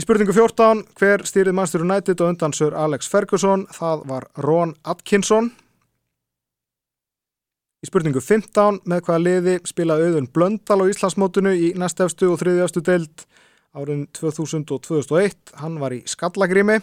Í 0.00 0.02
spurningu 0.02 0.34
14, 0.34 0.82
hver 0.98 1.22
stýrði 1.28 1.52
Manchester 1.54 1.84
United 1.84 2.22
og 2.24 2.32
undan 2.32 2.54
Sir 2.56 2.74
Alex 2.74 3.10
Ferguson? 3.12 3.66
Það 3.70 4.06
var 4.10 4.26
Ron 4.42 4.72
Atkinson. 4.88 5.52
Í 7.82 7.90
spurningu 7.90 8.22
15, 8.22 8.80
með 8.88 9.04
hvaða 9.06 9.22
liði 9.22 9.54
spilaði 9.68 10.08
auðun 10.08 10.30
Blöndal 10.34 10.80
á 10.82 10.90
Íslandsmótunu 10.90 11.52
í 11.54 11.70
næstefstu 11.78 12.32
og 12.32 12.40
þriðjastu 12.42 12.82
deild 12.88 13.24
árið 13.76 14.08
2000 14.18 14.74
og 14.74 14.82
2001. 14.88 15.54
Hann 15.62 15.78
var 15.82 15.94
í 15.94 16.02
Skallagrými. 16.10 16.80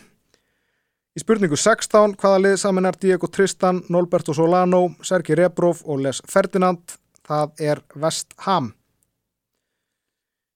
Í 1.20 1.22
spurningu 1.26 1.58
16, 1.60 2.14
hvaða 2.16 2.38
lið 2.40 2.54
saminar 2.62 2.96
Diego 2.96 3.28
Tristan, 3.28 3.82
Nolberto 3.92 4.32
Solano, 4.32 4.94
Sergi 5.04 5.36
Rebrov 5.36 5.82
og 5.84 6.00
Les 6.06 6.22
Ferdinand? 6.32 6.94
Það 7.28 7.60
er 7.60 7.82
West 8.00 8.32
Ham. 8.46 8.70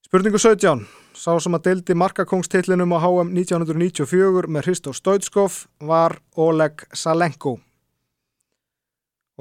Spurningu 0.07 0.39
17, 0.39 0.85
sá 1.19 1.35
sem 1.43 1.59
að 1.59 1.65
deildi 1.67 1.99
markakongstitlinum 1.99 2.95
á 2.95 2.97
HM 3.03 3.35
1994 3.41 4.47
með 4.47 4.69
Hristo 4.69 4.95
Stoitskov 4.95 5.65
var 5.83 6.15
Oleg 6.39 6.87
Salenko. 6.95 7.57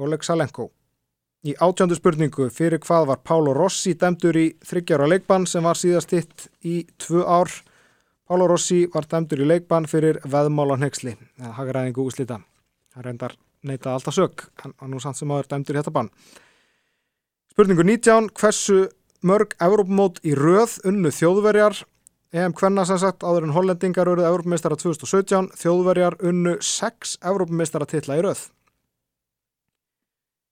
Oleg 0.03 0.27
Salenko. 0.27 0.73
Í 1.47 1.55
átjöndu 1.55 1.95
spurningu 2.01 2.49
fyrir 2.51 2.83
hvað 2.83 3.13
var 3.13 3.23
Pálo 3.23 3.55
Rossi 3.55 3.95
dæmdur 3.95 4.43
í 4.43 4.49
þryggjára 4.67 5.07
leikbann 5.07 5.47
sem 5.47 5.63
var 5.63 5.79
síðast 5.79 6.11
hitt 6.11 6.49
í 6.67 6.81
tvö 6.99 7.23
ár. 7.23 7.61
Pálo 8.23 8.47
Rossi 8.47 8.85
var 8.93 9.03
dæmdur 9.11 9.41
í 9.43 9.47
leikbann 9.49 9.87
fyrir 9.91 10.21
veðmála 10.23 10.77
hneiksli, 10.79 11.17
eða 11.41 11.55
hagræðingu 11.57 12.05
úslita. 12.07 12.37
Það 12.95 13.07
reyndar 13.07 13.33
neitað 13.67 13.97
alltaf 13.97 14.15
sög, 14.15 14.43
hann 14.63 14.75
var 14.79 14.91
nú 14.91 15.01
samt 15.03 15.19
sem 15.19 15.31
aður 15.33 15.49
dæmdur 15.51 15.75
í 15.75 15.81
þetta 15.81 15.95
bann. 15.97 16.11
Spurningu 17.51 17.83
19, 17.83 18.29
hversu 18.39 18.77
mörg 19.27 19.57
Evrópumót 19.59 20.21
í 20.23 20.37
röð 20.39 20.77
unnu 20.87 21.11
þjóðverjar? 21.11 21.83
EM 22.33 22.55
Kvenna 22.57 22.85
sem 22.87 22.97
sagt 22.97 23.27
áður 23.27 23.49
en 23.49 23.53
hollendingar 23.53 24.09
eruð 24.09 24.25
Evrópumeistara 24.29 24.79
2017, 24.79 25.51
þjóðverjar 25.59 26.15
unnu 26.23 26.55
6 26.63 27.17
Evrópumeistara 27.21 27.85
tilla 27.91 28.17
í 28.17 28.23
röð. 28.25 28.47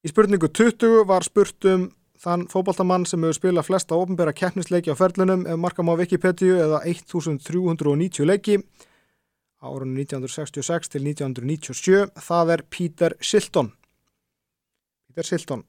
Í 0.05 0.11
spurningu 0.11 0.51
20 0.51 1.07
var 1.07 1.23
spurt 1.23 1.71
um 1.71 1.87
þann 2.21 2.45
fókbaltamann 2.51 3.07
sem 3.09 3.23
hefur 3.23 3.39
spilað 3.39 3.67
flesta 3.69 3.97
ofnbæra 3.97 4.33
keppnisleiki 4.37 4.93
á 4.93 4.95
ferlunum 4.99 5.47
ef 5.49 5.57
markam 5.57 5.89
á 5.89 5.97
Wikipedia 5.97 6.67
eða 6.67 6.83
1390 6.85 8.27
leiki 8.29 8.59
árunum 9.61 9.97
1966 10.01 10.89
til 10.89 11.05
1997 11.05 12.09
það 12.25 12.53
er 12.55 12.63
Peter 12.69 13.15
Shilton. 13.21 13.71
Peter 15.07 15.27
Shilton. 15.27 15.63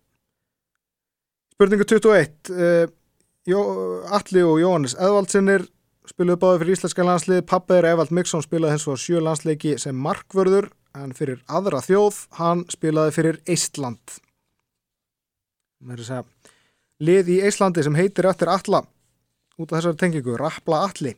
Spurningu 1.52 1.84
21 1.84 2.52
uh, 2.56 2.88
Alli 4.16 4.44
og 4.46 4.60
Jóhannes 4.62 4.96
Edvaldsinnir 4.96 5.66
spiluðu 6.08 6.40
báði 6.42 6.62
fyrir 6.62 6.76
íslenska 6.76 7.06
landslið 7.06 7.44
Pappeir 7.50 7.86
Evald 7.92 8.12
Mikksson 8.14 8.44
spilaði 8.44 8.76
hens 8.76 8.88
og 8.90 9.00
sjö 9.00 9.20
landsleiki 9.22 9.76
sem 9.78 9.98
markvörður 9.98 10.70
en 10.98 11.12
fyrir 11.16 11.42
aðra 11.48 11.82
þjóð 11.84 12.24
hann 12.40 12.64
spilaði 12.72 13.14
fyrir 13.16 13.40
Eistland. 13.48 14.18
Með 15.82 16.02
þess 16.02 16.16
að 16.16 16.41
lið 17.02 17.34
í 17.34 17.42
Íslandi 17.48 17.82
sem 17.84 17.98
heitir 17.98 18.28
eftir 18.30 18.50
Alla 18.52 18.84
út 19.60 19.72
af 19.72 19.78
þessari 19.80 20.00
tengingu, 20.00 20.36
Rappla 20.38 20.86
Alli. 20.86 21.14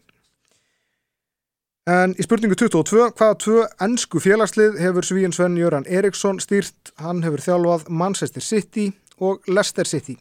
En 1.85 2.15
í 2.17 2.25
spurningu 2.25 2.57
22, 2.57 3.11
hvaða 3.13 3.37
tvö 3.45 3.65
ennsku 3.85 4.21
félagslið 4.25 4.79
hefur 4.81 5.05
Svíin 5.05 5.35
Sven 5.37 5.59
Jöran 5.61 5.85
Eriksson 5.85 6.41
stýrt? 6.41 6.95
Hann 6.97 7.21
hefur 7.27 7.43
þjálfað 7.45 7.91
Manchester 7.93 8.45
City 8.45 8.87
og 9.21 9.45
Leicester 9.49 9.89
City. 9.89 10.17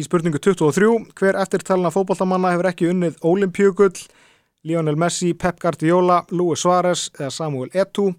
Í 0.00 0.06
spurningu 0.06 0.40
23, 0.40 1.12
hver 1.20 1.36
eftirtalina 1.42 1.92
fókbaltamanna 1.92 2.54
hefur 2.54 2.70
ekki 2.72 2.88
unnið 2.88 3.20
Olimpíugull, 3.28 4.00
Lionel 4.64 4.96
Messi, 4.96 5.34
Pep 5.36 5.60
Guardiola, 5.60 6.22
Luis 6.32 6.64
Suárez 6.64 7.10
eða 7.18 7.30
Samuel 7.30 7.72
Eto'o? 7.76 8.14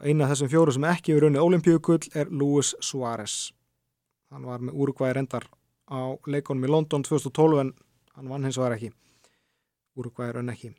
Eina 0.00 0.24
af 0.24 0.32
þessum 0.32 0.48
fjóru 0.48 0.72
sem 0.72 0.86
ekki 0.88 1.12
hefur 1.12 1.28
unnið 1.28 1.44
Olimpíugull 1.44 2.12
er 2.16 2.30
Luis 2.32 2.72
Suárez 2.80 3.50
hann 4.30 4.46
var 4.46 4.62
með 4.62 4.78
úrugvæði 4.78 5.16
rendar 5.18 5.46
á 5.90 6.14
leikonum 6.30 6.66
í 6.66 6.70
London 6.70 7.04
2012 7.06 7.62
en 7.64 7.72
hann 8.16 8.30
vann 8.30 8.46
hins 8.46 8.58
og 8.60 8.68
er 8.68 8.76
ekki 8.76 8.92
úrugvæði 9.98 10.36
raun 10.36 10.52
ekki. 10.52 10.70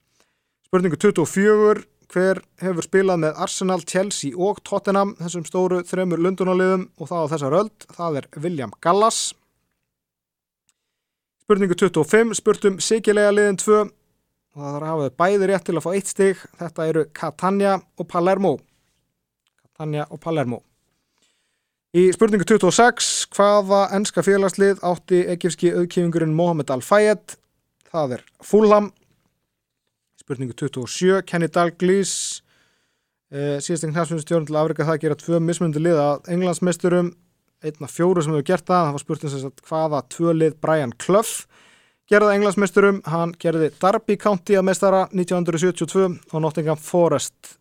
Spurningu 0.68 1.00
24 1.00 1.84
hver 2.12 2.42
hefur 2.60 2.86
spilað 2.86 3.22
með 3.24 3.38
Arsenal, 3.46 3.80
Chelsea 3.88 4.36
og 4.36 4.60
Tottenham 4.68 5.14
þessum 5.20 5.46
stóru 5.48 5.82
þremur 5.88 6.20
lundunarliðum 6.24 6.88
og 6.98 7.12
það 7.12 7.24
á 7.24 7.32
þessar 7.36 7.58
öll, 7.60 7.70
það 7.98 8.20
er 8.22 8.30
William 8.44 8.74
Gallas. 8.84 9.22
Spurningu 11.44 11.76
25 11.76 12.36
spurtum 12.40 12.80
Sigilega 12.84 13.36
liðin 13.36 13.60
2 13.60 13.78
og 13.82 13.92
það 14.60 14.74
þarf 14.74 14.82
að 14.82 14.90
hafa 14.90 15.14
bæði 15.24 15.52
rétt 15.52 15.68
til 15.68 15.78
að 15.78 15.86
fá 15.86 15.92
eitt 15.94 16.12
stig. 16.12 16.44
Þetta 16.60 16.90
eru 16.92 17.06
Catania 17.16 17.78
og 18.00 18.08
Palermo. 18.12 18.58
Catania 19.64 20.08
og 20.12 20.20
Palermo 20.24 20.64
Í 21.92 22.06
spurningu 22.16 22.46
26, 22.48 23.08
hvaða 23.36 23.82
ennska 23.98 24.24
félagslið 24.24 24.80
átti 24.88 25.26
egifski 25.34 25.74
auðkjöfingurinn 25.76 26.36
Mohamed 26.38 26.70
Al-Fayed? 26.72 27.34
Það 27.92 28.14
er 28.16 28.22
Fulham. 28.48 28.92
Spurningu 30.22 30.56
27, 30.56 31.18
Kenny 31.28 31.50
Dalglish, 31.52 32.40
eh, 33.34 33.58
síðastegn 33.60 33.92
knafsmjöndstjórn 33.92 34.48
til 34.48 34.56
afrika 34.56 34.86
það 34.88 34.96
að 34.96 35.04
gera 35.04 35.20
tvö 35.20 35.42
mismundi 35.44 35.84
lið 35.84 36.00
að 36.00 36.32
englandsmeisturum, 36.32 37.12
einna 37.62 37.90
fjóru 37.92 38.24
sem 38.24 38.38
hefur 38.38 38.48
gert 38.54 38.66
það, 38.72 38.86
það 38.86 38.96
var 38.96 39.04
spurning 39.04 39.66
hvaða 39.68 40.02
tvö 40.16 40.38
lið 40.38 40.56
Brian 40.64 40.96
Clough 40.96 41.44
gerði 42.12 42.38
englandsmeisturum, 42.38 43.02
hann 43.08 43.36
gerði 43.40 43.70
Derby 43.80 44.18
County 44.20 44.58
að 44.60 44.68
meistara 44.68 45.06
1972 45.12 46.08
og 46.32 46.44
Nottingham 46.44 46.80
Forest 46.80 47.58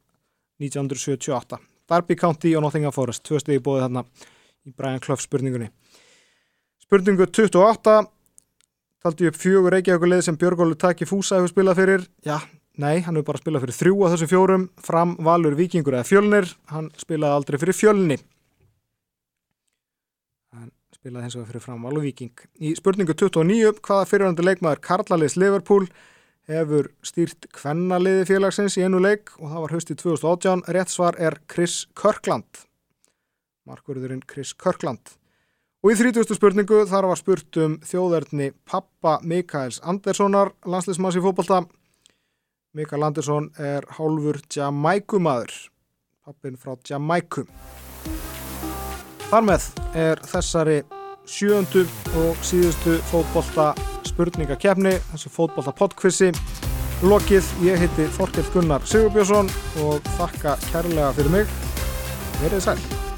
1978. 0.63 1.61
Derby 1.91 2.17
County 2.17 2.55
og 2.57 2.65
Nottingham 2.65 2.95
Forest, 2.95 3.25
tvö 3.27 3.41
stegi 3.43 3.63
bóði 3.63 3.85
þarna 3.87 4.05
í 4.67 4.73
Brian 4.77 5.03
Clough 5.03 5.23
spurningunni. 5.23 5.71
Spurningu 6.85 7.27
28, 7.27 7.97
taldi 9.05 9.29
upp 9.31 9.39
fjögur 9.39 9.75
reykjaugulið 9.75 10.25
sem 10.27 10.39
Björgólu 10.39 10.79
Taki 10.79 11.09
Fúsa 11.09 11.39
hefur 11.39 11.53
spilað 11.53 11.81
fyrir. 11.81 12.05
Já, 12.27 12.37
nei, 12.83 13.01
hann 13.07 13.19
hefur 13.19 13.31
bara 13.33 13.43
spilað 13.43 13.67
fyrir 13.67 13.79
þrjú 13.79 14.05
af 14.05 14.15
þessum 14.15 14.33
fjórum, 14.33 14.69
fram 14.83 15.17
Valur 15.27 15.57
Vikingur 15.59 15.99
eða 15.99 16.09
Fjölnir, 16.09 16.53
hann 16.75 16.93
spilaði 17.01 17.39
aldrei 17.39 17.61
fyrir 17.63 17.79
Fjölni. 17.79 18.21
Hann 20.55 20.71
spilaði 20.95 21.27
hins 21.27 21.39
vegar 21.39 21.51
fyrir 21.53 21.67
fram 21.67 21.85
Valur 21.89 22.07
Viking. 22.07 22.47
Í 22.63 22.75
spurningu 22.79 23.17
29, 23.17 23.83
hvaða 23.87 24.09
fyrirhandi 24.11 24.47
leikmaður 24.47 24.83
Karlalis 24.87 25.39
Liverpool 25.41 25.91
hefur 26.51 26.91
stýrt 27.07 27.47
kvennaliði 27.55 28.27
félagsins 28.29 28.77
í 28.79 28.85
einu 28.85 29.01
leik 29.03 29.33
og 29.39 29.47
það 29.53 29.65
var 29.65 29.75
höstið 29.77 30.03
2018. 30.03 30.65
Rétt 30.77 30.93
svar 30.93 31.19
er 31.19 31.39
Chris 31.51 31.85
Kirkland. 31.99 32.65
Markurðurinn 33.69 34.23
Chris 34.27 34.53
Kirkland. 34.59 35.17
Og 35.81 35.95
í 35.95 35.97
30. 35.97 36.35
spurningu 36.37 36.83
þar 36.91 37.07
var 37.09 37.21
spurt 37.21 37.57
um 37.63 37.79
þjóðverðni 37.87 38.51
pappa 38.69 39.19
Mikaels 39.25 39.79
Anderssonar, 39.81 40.53
landsleismanns 40.69 41.17
í 41.17 41.23
fókbalta. 41.25 41.63
Mikael 42.77 43.07
Andersson 43.07 43.49
er 43.59 43.87
hálfur 43.97 44.43
Jamaicumadur, 44.53 45.55
pappin 46.25 46.59
frá 46.61 46.77
Jamaicu. 46.87 47.47
Þar 49.31 49.47
með 49.47 49.71
er 49.97 50.21
þessari 50.27 50.81
sjöndu 51.31 51.87
og 52.19 52.45
síðustu 52.45 52.99
fótbolta 53.09 53.73
spurningakefni, 54.21 54.97
þessu 55.15 55.33
fótbolta 55.33 55.73
podkvissi 55.77 56.31
lokið. 57.07 57.53
Ég 57.65 57.81
heiti 57.81 58.09
Þorkild 58.19 58.53
Gunnar 58.55 58.85
Sigurbjörnsson 58.89 59.53
og 59.87 60.11
þakka 60.19 60.59
kærlega 60.71 61.13
fyrir 61.17 61.39
mig. 61.39 61.61
Verðið 62.43 62.67
sæl. 62.69 63.10